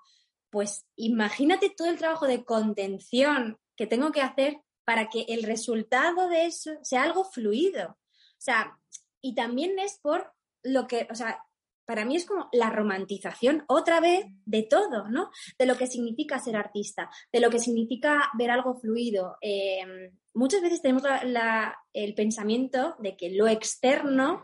[0.51, 6.29] pues imagínate todo el trabajo de contención que tengo que hacer para que el resultado
[6.29, 7.89] de eso sea algo fluido.
[7.89, 8.77] O sea,
[9.21, 11.43] y también es por lo que, o sea,
[11.85, 15.29] para mí es como la romantización otra vez de todo, ¿no?
[15.57, 19.37] De lo que significa ser artista, de lo que significa ver algo fluido.
[19.41, 21.03] Eh, muchas veces tenemos
[21.93, 24.43] el pensamiento de que lo externo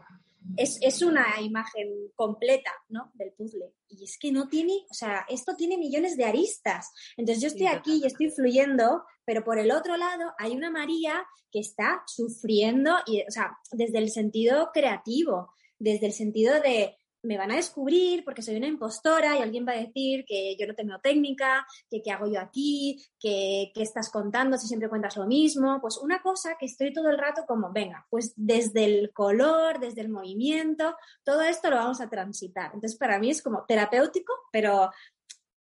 [0.55, 3.11] es, una imagen completa, ¿no?
[3.15, 3.73] Del puzzle.
[3.89, 6.91] Y es que no tiene, o sea, esto tiene millones de aristas.
[7.17, 11.25] Entonces yo estoy aquí y estoy fluyendo, pero por el otro lado hay una María
[11.51, 17.37] que está sufriendo, y, o sea, desde el sentido creativo, desde el sentido de me
[17.37, 20.73] van a descubrir porque soy una impostora y alguien va a decir que yo no
[20.73, 25.27] tengo técnica, que qué hago yo aquí, que qué estás contando si siempre cuentas lo
[25.27, 25.79] mismo.
[25.81, 30.01] Pues una cosa que estoy todo el rato como, venga, pues desde el color, desde
[30.01, 32.71] el movimiento, todo esto lo vamos a transitar.
[32.73, 34.89] Entonces para mí es como terapéutico, pero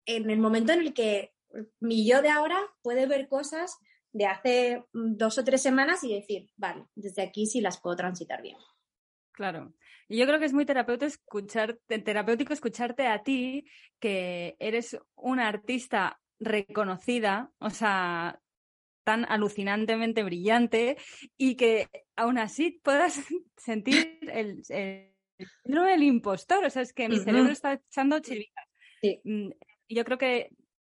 [0.04, 1.32] en el momento en el que
[1.80, 3.78] mi yo de ahora puede ver cosas
[4.12, 8.42] de hace dos o tres semanas y decir, vale, desde aquí sí las puedo transitar
[8.42, 8.58] bien.
[9.38, 9.72] Claro.
[10.08, 13.66] Y yo creo que es muy terapéutico, escuchar, terapéutico escucharte a ti,
[14.00, 18.40] que eres una artista reconocida, o sea,
[19.04, 20.96] tan alucinantemente brillante,
[21.36, 23.14] y que aún así puedas
[23.56, 26.64] sentir el, el, impostor.
[26.64, 28.64] O sea, es que mi cerebro está echando chiritas.
[29.00, 29.20] Sí.
[29.22, 29.50] Mm,
[29.88, 30.50] yo creo que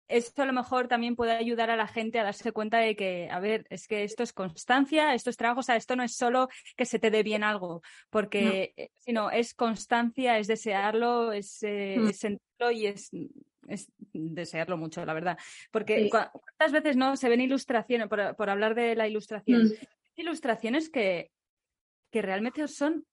[0.09, 3.29] esto a lo mejor también puede ayudar a la gente a darse cuenta de que,
[3.31, 6.17] a ver, es que esto es constancia, esto es trabajo, o sea, esto no es
[6.17, 11.63] solo que se te dé bien algo, porque, eh, sino es constancia, es desearlo, es,
[11.63, 12.13] eh, mm.
[12.13, 13.11] sentirlo y es,
[13.69, 15.39] es, desearlo mucho, la verdad.
[15.71, 19.73] Porque cuántas veces no se ven ilustraciones, por, hablar de la ilustración, mm.
[20.17, 21.31] ilustraciones que,
[22.11, 23.05] que realmente son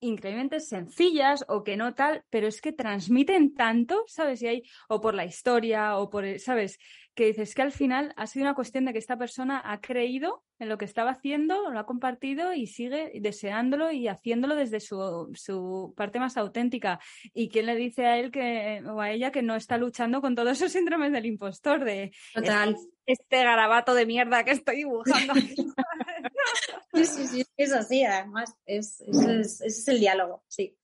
[0.00, 4.42] increíblemente sencillas o que no tal, pero es que transmiten tanto, ¿sabes?
[4.42, 6.78] Y hay, o por la historia, o por, ¿sabes?
[7.14, 10.42] Que dices que al final ha sido una cuestión de que esta persona ha creído
[10.58, 15.30] en lo que estaba haciendo, lo ha compartido y sigue deseándolo y haciéndolo desde su,
[15.34, 17.00] su parte más auténtica.
[17.32, 20.34] ¿Y quién le dice a él que, o a ella que no está luchando con
[20.34, 22.76] todos esos síndromes del impostor de Total.
[23.06, 25.32] este garabato de mierda que estoy dibujando?
[26.92, 30.76] Sí, sí, sí, es así, además, es, ese es el diálogo, sí.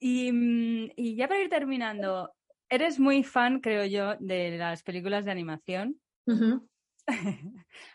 [0.00, 2.32] Mm, y, ya para ir terminando,
[2.68, 6.00] eres muy fan, creo yo, de las películas de animación.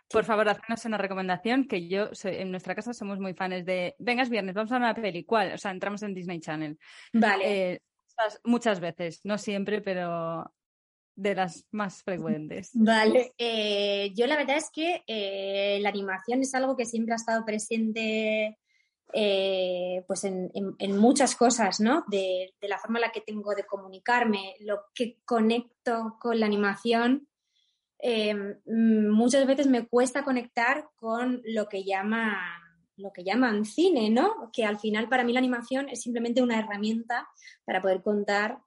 [0.09, 4.29] Por favor, haznos una recomendación que yo, en nuestra casa somos muy fans de, vengas
[4.29, 5.53] viernes, vamos a una peli, ¿cuál?
[5.53, 6.77] O sea, entramos en Disney Channel.
[7.13, 7.73] Vale.
[7.73, 7.81] Eh,
[8.43, 10.51] muchas veces, no siempre, pero
[11.19, 12.71] de las más frecuentes.
[12.73, 17.17] Vale, eh, yo la verdad es que eh, la animación es algo que siempre ha
[17.17, 18.57] estado presente
[19.11, 20.51] eh, pues en,
[20.97, 22.05] muchas cosas, ¿no?
[22.09, 27.27] De, la forma en la que tengo de comunicarme, lo que conecto con la animación.
[28.65, 32.37] muchas veces me cuesta conectar con lo que llaman
[32.95, 34.51] lo que llaman cine, ¿no?
[34.51, 37.29] Que al final para mí la animación es simplemente una herramienta
[37.65, 38.59] para poder contar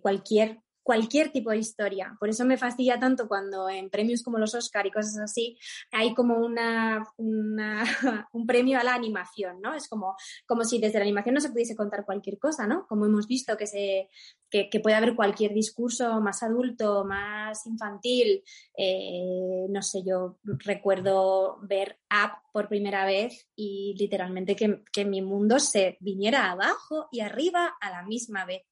[0.00, 2.16] cualquier cualquier tipo de historia.
[2.18, 5.58] Por eso me fastidia tanto cuando en premios como los Oscar y cosas así
[5.90, 7.06] hay como una,
[8.32, 9.74] un premio a la animación, ¿no?
[9.74, 10.16] Es como,
[10.46, 12.86] como si desde la animación no se pudiese contar cualquier cosa, ¿no?
[12.86, 14.08] Como hemos visto que, se,
[14.50, 18.42] que, puede haber cualquier discurso más adulto, más infantil.
[18.76, 25.22] Eh, no sé, yo recuerdo ver App por primera vez y literalmente que, que mi
[25.22, 28.62] mundo se viniera abajo y arriba a la misma vez.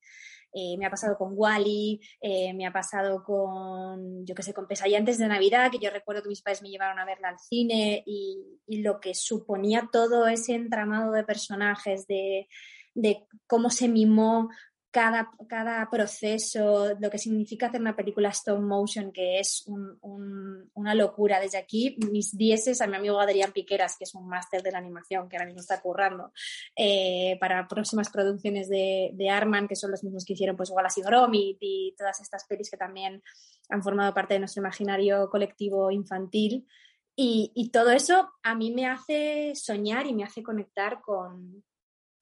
[0.53, 4.66] Eh, me ha pasado con Wally, eh, me ha pasado con, yo qué sé, con
[4.66, 7.38] Pesadilla antes de Navidad, que yo recuerdo que mis padres me llevaron a verla al
[7.38, 12.48] cine y, y lo que suponía todo ese entramado de personajes, de,
[12.94, 14.48] de cómo se mimó
[14.91, 21.38] cada, cada proceso, lo que significa hacer una película stop motion, que es una locura.
[21.38, 24.78] Desde aquí, mis dieces a mi amigo Adrián Piqueras, que es un máster de la
[24.78, 26.32] animación, que ahora mismo está currando
[26.74, 31.01] eh, para próximas producciones de, de, Arman, que son los mismos que hicieron pues Wallace
[31.01, 33.22] y Gromit y todas estas pelis que también
[33.68, 36.66] han formado parte de nuestro imaginario colectivo infantil.
[37.14, 41.62] Y, y todo eso a mí me hace soñar y me hace conectar con,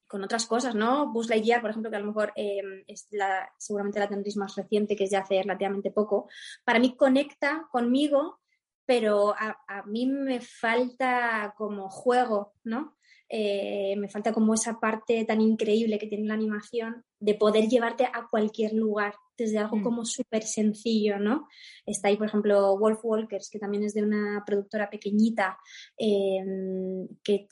[0.09, 1.13] con otras cosas, ¿no?
[1.13, 4.57] Buzz Lightyear, por ejemplo, que a lo mejor eh, es la, seguramente la tendréis más
[4.57, 6.29] reciente, que es de hace relativamente poco,
[6.65, 8.41] para mí conecta conmigo,
[8.87, 12.97] pero a, mí me falta como juego, ¿no?
[13.29, 18.07] Eh, me falta como esa parte tan increíble que tiene la animación de poder llevarte
[18.07, 19.83] a cualquier lugar desde algo mm.
[19.83, 21.49] como súper sencillo, ¿no?
[21.87, 25.57] Está ahí, por ejemplo, Wolf Walkers, que también es de una productora pequeñita
[25.97, 27.47] em, que,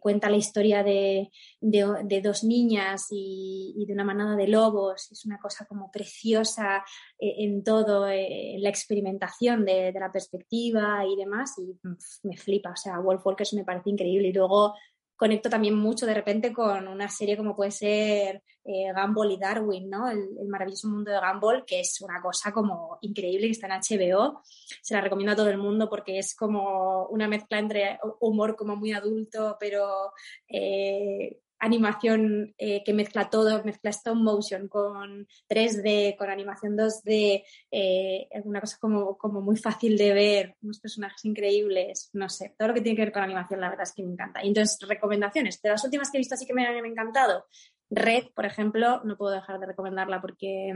[0.00, 1.30] cuenta la historia de,
[1.60, 5.10] dos niñas y, de una manada de lobos.
[5.10, 6.84] Es una cosa como preciosa
[7.18, 11.76] eh, en todo, eh, la experimentación de, de, la perspectiva y demás, y
[12.22, 12.70] me flipa.
[12.70, 14.28] O sea, Wolf Walkers me parece increíble.
[14.28, 14.74] Y luego
[15.16, 19.90] conecto también mucho de repente con una serie como puede ser eh, Gumball y Darwin,
[19.90, 20.08] ¿no?
[20.08, 24.42] El, maravilloso mundo de Gumball, que es una cosa como increíble, que está en HBO.
[24.82, 28.76] Se la recomiendo a todo el mundo porque es como una mezcla entre humor como
[28.76, 30.12] muy adulto, pero
[30.48, 38.28] eh, animación eh, que mezcla todo, mezcla stop motion con 3D, con animación 2D, eh,
[38.44, 42.74] una cosa como, como, muy fácil de ver, unos personajes increíbles, no sé, todo lo
[42.74, 44.44] que tiene que ver con animación, la verdad es que me encanta.
[44.44, 45.60] Y entonces, recomendaciones.
[45.62, 47.46] De las últimas que he visto así que me han encantado,
[47.90, 50.72] Red, por ejemplo, no puedo dejar de recomendarla porque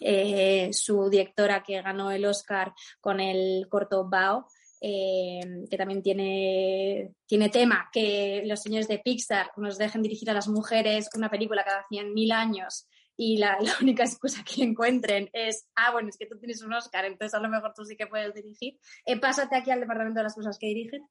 [0.00, 4.46] eh, su directora que ganó el Oscar con el corto Bao,
[4.80, 10.34] eh, que también tiene, tiene tema, que los señores de Pixar nos dejen dirigir a
[10.34, 15.90] las mujeres una película cada 100.000 años y la, única excusa que encuentren es, ah,
[15.90, 18.32] bueno, es que tú tienes un Oscar, entonces a lo mejor tú sí que puedes
[18.34, 18.78] dirigir.
[19.04, 21.02] Eh, pásate aquí al departamento de las cosas que dirigen,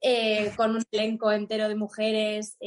[0.00, 2.58] eh, con un elenco entero de mujeres,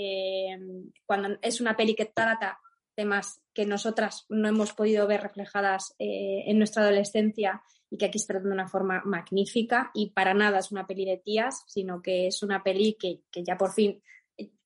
[1.05, 2.59] cuando es una peli que trata
[2.95, 8.27] temas que nosotras no hemos podido ver reflejadas en nuestra adolescencia y que aquí se
[8.27, 12.27] trata de una forma magnífica y para nada es una peli de tías, sino que
[12.27, 14.01] es una peli que, que ya por fin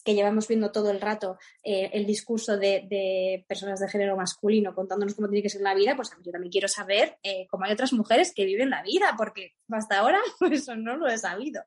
[0.04, 4.74] que llevamos viendo todo el rato eh, el discurso de, de, personas de género masculino
[4.74, 7.74] contándonos cómo tiene que ser la vida, pues yo también quiero saber eh, cómo hay
[7.74, 10.20] otras mujeres que viven la vida, porque hasta ahora
[10.52, 11.64] eso no lo he sabido.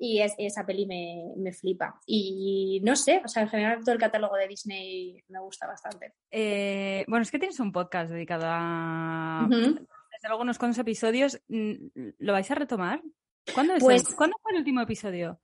[0.00, 2.00] Y es, esa peli me, me, flipa.
[2.06, 6.14] Y no sé, o sea, en general todo el catálogo de Disney me gusta bastante.
[6.30, 9.48] Eh, bueno, es que tienes un podcast dedicado a,
[10.18, 11.40] desde luego unos cuantos episodios.
[11.48, 11.74] Mm,
[12.18, 13.00] ¿Lo vais a retomar?
[13.54, 15.40] ¿Cuándo, pues, ¿Cuándo fue el último episodio?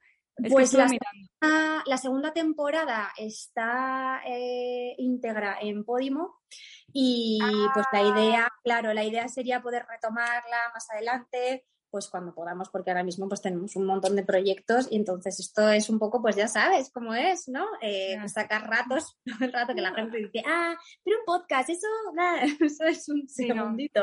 [0.50, 6.40] pues la segunda, la segunda, temporada está eh, íntegra en Podimo
[6.92, 7.38] y
[7.72, 8.58] pues la idea, ah.
[8.64, 13.42] claro, la idea sería poder retomarla más adelante, pues cuando podamos, porque ahora mismo pues
[13.42, 17.14] tenemos un montón de proyectos y entonces esto es un poco, pues ya sabes cómo
[17.14, 17.64] es, ¿no?
[17.80, 22.42] Eh, sacar ratos, el rato que la gente dice, ah, pero un podcast, eso, nada,
[22.60, 24.02] eso es un segundito.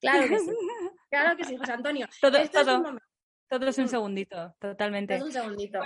[0.00, 0.50] Claro que sí.
[1.10, 2.06] Claro que sí, José Antonio.
[2.20, 2.98] Todo, todo,
[3.48, 5.16] todo es un segundito, totalmente.
[5.16, 5.80] Es un segundito.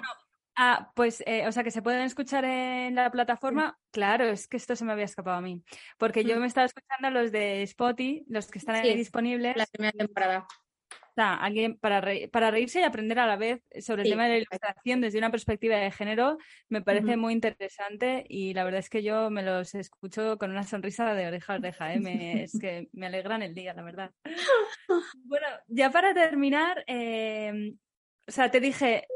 [0.54, 3.78] ah, pues, eh, o sea, que se pueden escuchar en la plataforma.
[3.90, 5.64] Claro, es que esto se me había escapado a mí.
[5.96, 6.40] Porque yo mm.
[6.40, 9.56] me estaba escuchando los de Spotify, los que están ahí disponibles.
[9.56, 10.46] La primera temporada
[11.16, 15.00] alguien para, para reírse y aprender a la vez sobre el tema de la ilustración
[15.00, 16.38] desde una perspectiva de género
[16.68, 20.64] me parece muy interesante y la verdad es que yo me los escucho con una
[20.64, 22.42] sonrisa de oreja a oreja, ¿eh?
[22.42, 24.10] es que me alegran el día, la verdad.
[25.24, 27.76] Bueno, ya para terminar, em,
[28.26, 29.06] o sea, te dije,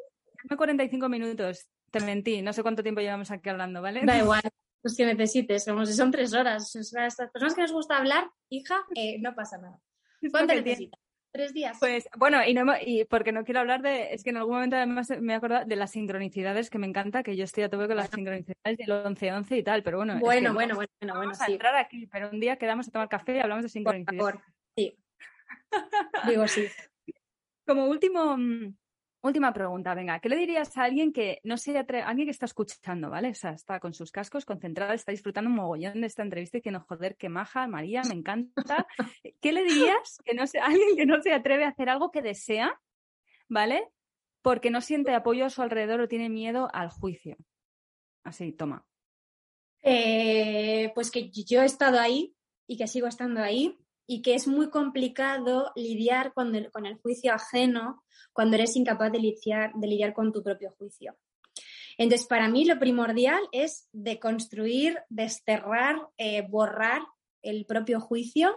[0.57, 4.03] 45 minutos, te mentí, no sé cuánto tiempo llevamos aquí hablando, ¿vale?
[4.05, 4.43] Da igual.
[4.81, 6.75] Pues que necesites, como si son tres horas.
[6.77, 9.81] estas personas que nos gusta hablar, hija, eh, no pasa nada.
[10.31, 11.01] ¿Cuánto necesitas?
[11.33, 11.77] Tres días.
[11.81, 14.77] Pues bueno, y, no, y porque no quiero hablar de, es que en algún momento
[14.77, 17.87] además me he acordado de las sincronicidades, que me encanta, que yo estoy a tope
[17.87, 20.19] con las sincronicidades del 11-11 y tal, pero bueno.
[20.19, 23.37] Bueno, bueno, bueno, bueno, vamos a entrar aquí, pero un día quedamos a tomar café
[23.37, 24.21] y hablamos de sincronicidades.
[24.21, 24.97] Por favor, sí.
[26.29, 26.67] Digo sí.
[27.67, 28.75] Como último, mm,
[29.21, 32.47] Última pregunta, venga, ¿qué le dirías a alguien que no se atreve, alguien que está
[32.47, 33.31] escuchando, ¿vale?
[33.31, 36.71] O sea, está con sus cascos concentrada, está disfrutando un mogollón de esta entrevista y
[36.71, 38.87] no joder, qué maja, María, me encanta.
[39.41, 42.23] ¿Qué le dirías que no a alguien que no se atreve a hacer algo que
[42.23, 42.81] desea,
[43.49, 43.89] ¿vale?
[44.41, 47.37] Porque no siente apoyo a su alrededor o tiene miedo al juicio.
[48.23, 48.87] Así, toma.
[49.83, 52.37] Eh, pues que yo he estado ahí
[52.69, 53.77] y que sigo estando ahí
[54.11, 58.03] y que es muy complicado lidiar con el, con el juicio ajeno
[58.33, 61.17] cuando eres incapaz de lidiar, de lidiar con tu propio juicio.
[61.99, 67.03] Entonces, para mí lo primordial es deconstruir, desterrar, eh, borrar
[67.43, 68.57] el propio juicio,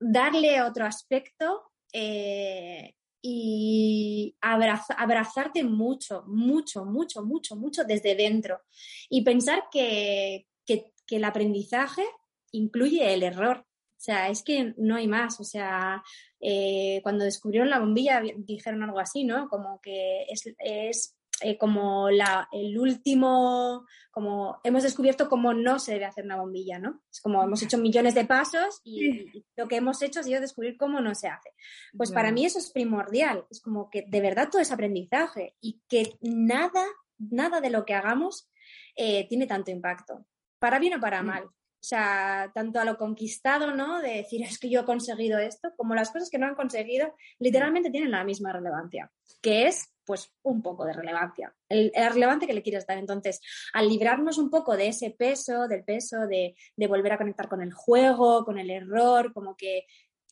[0.00, 8.62] darle otro aspecto eh, y abrazarte mucho, mucho, mucho, mucho, mucho desde dentro.
[9.10, 12.04] Y pensar que, que, el aprendizaje
[12.52, 13.66] incluye el error.
[13.98, 15.40] O sea, es que no hay más.
[15.40, 16.02] O sea,
[16.40, 19.48] eh, cuando descubrieron la bombilla dijeron algo así, ¿no?
[19.48, 25.92] Como que es, es eh, como la, el último, como hemos descubierto cómo no se
[25.92, 27.02] debe hacer una bombilla, ¿no?
[27.10, 30.76] Es como hemos hecho millones de pasos y, lo que hemos hecho ha sido descubrir
[30.76, 31.50] cómo no se hace.
[31.96, 35.80] Pues para mí eso es primordial, es como que de verdad todo es aprendizaje y
[35.88, 36.84] que nada,
[37.18, 38.48] nada de lo que hagamos
[38.96, 40.24] eh, tiene tanto impacto,
[40.58, 41.48] para bien o para mal.
[41.80, 44.00] O sea, tanto a lo conquistado, ¿no?
[44.00, 47.14] De decir, es que yo he conseguido esto, como las cosas que no han conseguido,
[47.38, 52.54] literalmente tienen la misma relevancia, que es pues un poco de relevancia, el, relevante que
[52.54, 52.96] le quieres dar.
[52.96, 53.40] Entonces,
[53.74, 56.56] al librarnos un poco de ese peso, del peso de,
[56.88, 59.84] volver a conectar con el juego, con el error, como que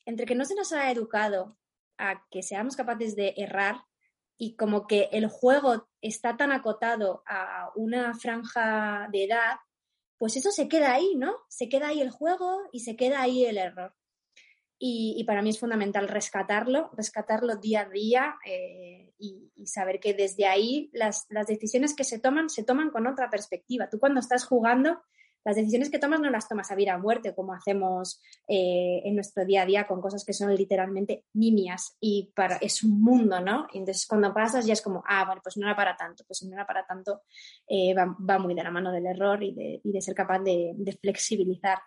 [0.07, 1.59] entre que no se nos ha educado
[1.99, 3.77] a que seamos capaces de errar
[4.39, 9.57] y como que el juego está tan acotado a una franja de edad,
[10.19, 11.37] pues eso se queda ahí, ¿no?
[11.49, 13.95] Se queda ahí el juego y se queda ahí el error.
[14.79, 20.47] Y, para mí es fundamental rescatarlo, rescatarlo día a día eh, y, saber que desde
[20.47, 23.89] ahí las, decisiones que se toman se toman con otra perspectiva.
[23.89, 25.03] Tú cuando estás jugando,
[25.47, 29.15] las decisiones que tomas no las tomas a vida a muerte como hacemos eh, en
[29.15, 33.41] nuestro día a día con cosas que son literalmente nimias y para, es un mundo,
[33.41, 33.69] ¿no?
[33.73, 36.41] Y entonces cuando pasas ya es como, ah, bueno, pues no era para tanto, pues
[36.41, 37.23] si no era para tanto
[37.69, 41.79] eh, va, muy de la mano del error y de, ser capaz de flexibilizar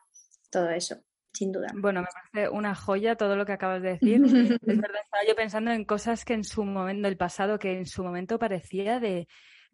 [0.50, 0.96] todo eso
[1.34, 1.68] sin duda.
[1.76, 4.24] Bueno, me parece una joya todo lo que acabas de decir.
[4.24, 7.86] es verdad, estaba yo pensando en cosas que en su momento, del pasado, que en
[7.86, 9.28] su momento parecía de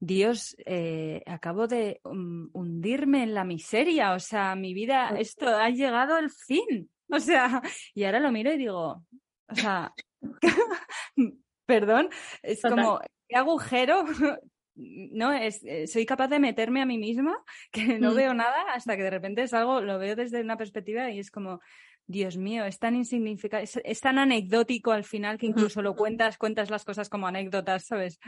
[0.05, 4.13] Dios, eh, acabo de hundirme en la miseria.
[4.13, 6.89] O sea, mi vida, esto ha llegado al fin.
[7.07, 7.61] O sea,
[7.93, 9.05] y ahora lo miro y digo,
[9.47, 9.93] o sea,
[11.67, 12.09] perdón,
[12.41, 12.99] es como,
[13.29, 14.05] ¿qué agujero
[14.75, 17.37] no es, eh, soy capaz de meterme a mí misma,
[17.71, 18.15] que no mm.
[18.15, 21.29] veo nada hasta que de repente es algo, lo veo desde una perspectiva y es
[21.29, 21.61] como,
[22.07, 26.69] Dios mío, es tan insignificante, es, tan anecdótico al final que incluso lo cuentas, cuentas
[26.69, 28.19] las cosas como anécdotas, ¿sabes?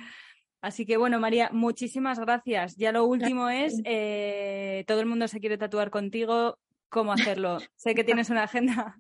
[0.67, 2.75] Así que bueno, María, muchísimas gracias.
[2.75, 6.59] Ya lo último es, eh, todo el mundo se quiere tatuar contigo,
[6.89, 7.59] ¿cómo hacerlo?
[7.77, 8.99] sé que tienes una agenda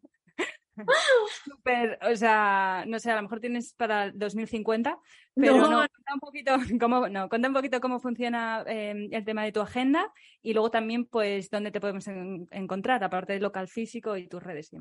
[1.43, 4.97] Súper, o sea, no sé, a lo mejor tienes para el 2050,
[5.35, 9.43] pero no, cuenta un poquito cómo, no, cuenta un poquito cómo funciona em, el tema
[9.43, 10.09] de tu agenda
[10.41, 14.71] y luego también, pues, dónde te podemos encontrar, aparte del local físico y tus redes.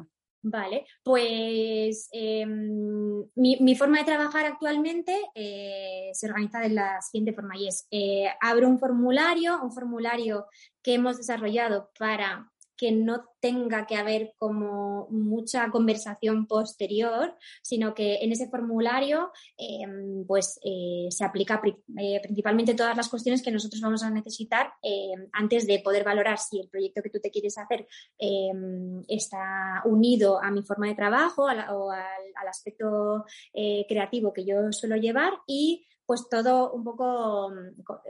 [0.48, 7.56] Vale, pues em, mi, forma de trabajar actualmente eh, se organiza de la siguiente forma
[7.56, 10.46] y es, eh, abro un formulario, un formulario
[10.84, 18.16] que hemos desarrollado para que no tenga que haber como mucha conversación posterior, sino que
[18.16, 21.60] en ese formulario em, pues eh, se aplica
[21.98, 26.38] eh, principalmente todas las cuestiones que nosotros vamos a necesitar em, antes de poder valorar
[26.38, 27.86] si el proyecto que tú te quieres hacer
[28.18, 33.24] em, está unido a mi forma de trabajo o al aspecto
[33.54, 37.52] eh, creativo que yo suelo llevar y pues todo un poco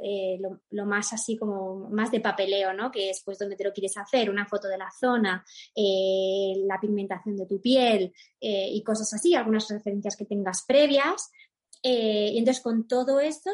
[0.03, 0.39] eh,
[0.71, 2.91] lo, más así como más de papeleo, ¿no?
[2.91, 5.45] Que es pues donde te lo quieres hacer, una foto de la zona,
[5.75, 11.31] eh, la pigmentación de tu piel eh, y cosas así, algunas referencias que tengas previas.
[11.83, 13.51] y entonces con todo esto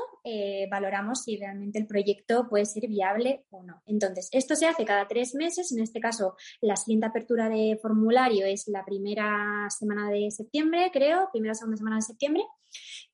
[0.71, 3.83] valoramos si realmente el proyecto puede ser viable o no.
[3.87, 5.71] Entonces, esto se hace cada tres meses.
[5.73, 11.29] En este caso, la siguiente apertura de formulario es la primera semana de septiembre, creo,
[11.31, 12.43] primera segunda semana de septiembre.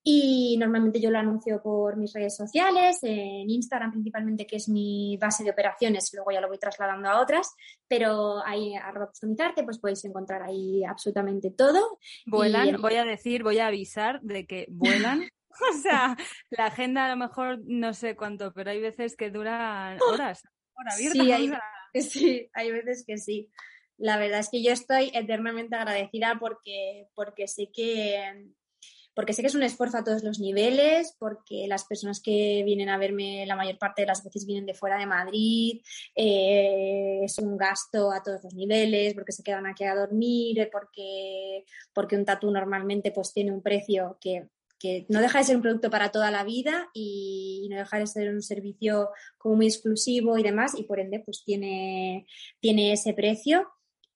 [0.02, 5.16] Y normalmente yo lo anuncio por mis redes sociales, en Instagram principalmente, que es mi
[5.20, 7.54] base de operaciones, luego ya lo voy trasladando a otras,
[7.86, 11.98] pero ahí arroba customizarte, pues podéis encontrar ahí absolutamente todo.
[12.26, 15.28] Vuelan, voy a decir, voy a avisar de que vuelan.
[15.74, 16.16] o sea,
[16.50, 20.42] la agenda a lo mejor no sé cuánto, pero hay veces que dura horas.
[20.96, 21.52] sí, hay,
[22.02, 23.50] sí, hay veces que sí.
[23.96, 28.46] La verdad es que yo estoy eternamente agradecida porque, porque sé que
[29.19, 32.89] porque sé que es un esfuerzo a todos los niveles, porque las personas que vienen
[32.89, 35.81] a verme la mayor parte de las veces vienen de fuera de Madrid,
[36.14, 41.64] eh, es un gasto a todos los niveles, porque se quedan aquí a dormir, porque,
[41.93, 45.62] porque un tatú normalmente pues tiene un precio que que no deja de ser un
[45.62, 50.39] producto para toda la vida y no deja de ser un servicio como muy exclusivo
[50.39, 52.25] y demás, y por ende, pues tiene,
[52.61, 53.69] tiene ese precio.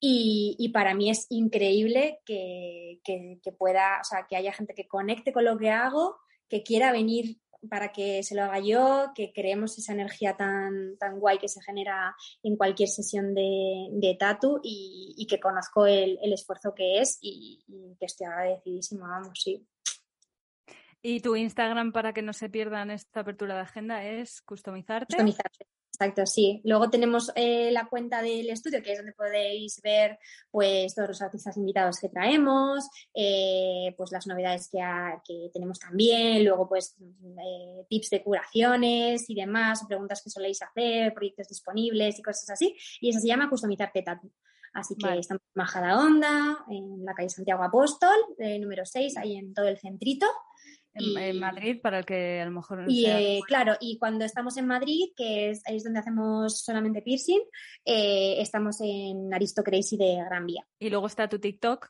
[0.05, 5.31] Y, para mí es increíble que, que, pueda, o sea, que haya gente que conecte
[5.31, 6.17] con lo que hago,
[6.49, 7.37] que quiera venir
[7.69, 11.61] para que se lo haga yo, que creemos esa energía tan, tan guay que se
[11.61, 17.17] genera en cualquier sesión de, de tatu y, que conozco el, el, esfuerzo que es
[17.21, 19.65] y, y que estoy agradecidísima, vamos, sí.
[21.01, 25.15] Y tu Instagram para que no se pierdan esta apertura de agenda es customizarte.
[25.15, 25.65] Customizarte.
[25.95, 26.59] Exacto, sí.
[26.65, 30.17] Luego tenemos eh, la cuenta del estudio, que es donde podéis ver
[30.49, 34.79] pues todos los artistas invitados que traemos, eh, pues las novedades que,
[35.23, 41.13] que, tenemos también, luego pues eh, tips de curaciones y demás, preguntas que soléis hacer,
[41.13, 42.75] proyectos disponibles y cosas así.
[42.99, 44.31] Y eso se llama Customizarte Tatu.
[44.73, 48.15] Así que estamos en Majada Onda, en la calle Santiago Apóstol,
[48.59, 50.25] número 6, ahí en todo el centrito.
[50.95, 52.85] En, Madrid, para el que a lo mejor...
[52.87, 57.01] Y eh, claro, y cuando estamos en Madrid, que es, ahí es donde hacemos solamente
[57.01, 57.41] piercing,
[57.85, 60.65] eh, estamos en Aristo Crazy de Gran Vía.
[60.79, 61.89] Y luego está tu TikTok.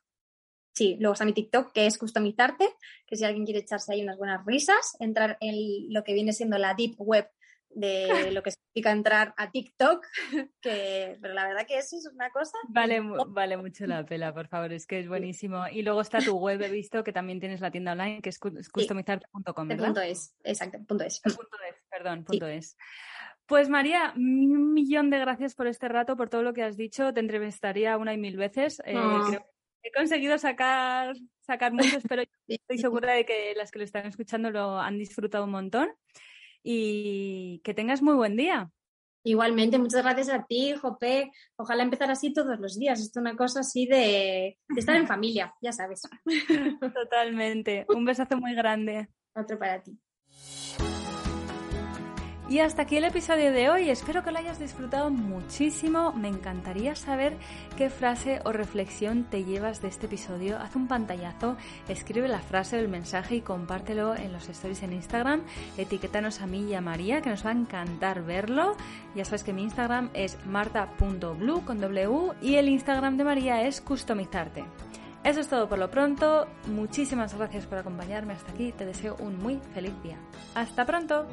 [0.74, 2.68] Sí, luego está mi TikTok, que es customizarte,
[3.06, 6.58] que si alguien quiere echarse ahí unas buenas risas, entrar en lo que viene siendo
[6.58, 7.30] la deep web
[7.76, 10.06] de lo que significa entrar a TikTok,
[10.62, 12.58] que, pero la verdad que eso es una cosa.
[12.70, 15.66] Vale, vale mucho la pela, por favor, es que es buenísimo.
[15.72, 18.40] Y luego está tu web, he visto que también tienes la tienda online, que es
[18.40, 19.86] customizarte.com, ¿verdad?
[19.86, 21.20] Punto es, exacto, punto es.
[21.22, 22.78] Punto es, perdón, punto es.
[23.46, 27.14] Pues María, un millón de gracias por este rato, por todo lo que has dicho.
[27.14, 28.82] Te entrevistaría una y mil veces.
[28.86, 28.96] Eh,
[29.28, 29.46] creo
[29.84, 34.50] he conseguido sacar, sacar muchos, pero estoy segura de que las que lo están escuchando
[34.50, 35.90] lo han disfrutado un montón
[36.64, 38.72] y que tengas muy buen día.
[39.26, 41.32] Igualmente, muchas gracias a ti, Jope.
[41.56, 43.00] Ojalá empezar así todos los días.
[43.00, 46.02] Esto es una cosa así de, de estar en familia, ya sabes.
[46.94, 47.86] Totalmente.
[47.90, 49.08] Un besazo muy grande.
[49.34, 49.98] Otro para ti.
[52.54, 56.14] Y hasta aquí el episodio de hoy, espero que lo hayas disfrutado muchísimo.
[56.14, 57.36] Me encantaría saber
[57.78, 60.60] qué frase o reflexión te llevas de este episodio.
[60.60, 65.42] Haz un pantallazo, escribe la frase del mensaje y compártelo en los stories en Instagram.
[65.80, 68.78] Etiquétanos a mí y a María, que nos va a encantar verlo.
[69.16, 73.82] Ya sabes que mi Instagram es marta.blue con W y el Instagram de María es
[73.82, 74.64] customizarte.
[75.24, 76.46] Eso es todo por lo pronto.
[76.68, 78.74] Muchísimas gracias por acompañarme hasta aquí.
[78.74, 80.20] Te deseo un muy feliz día.
[80.54, 81.26] ¡Hasta pronto!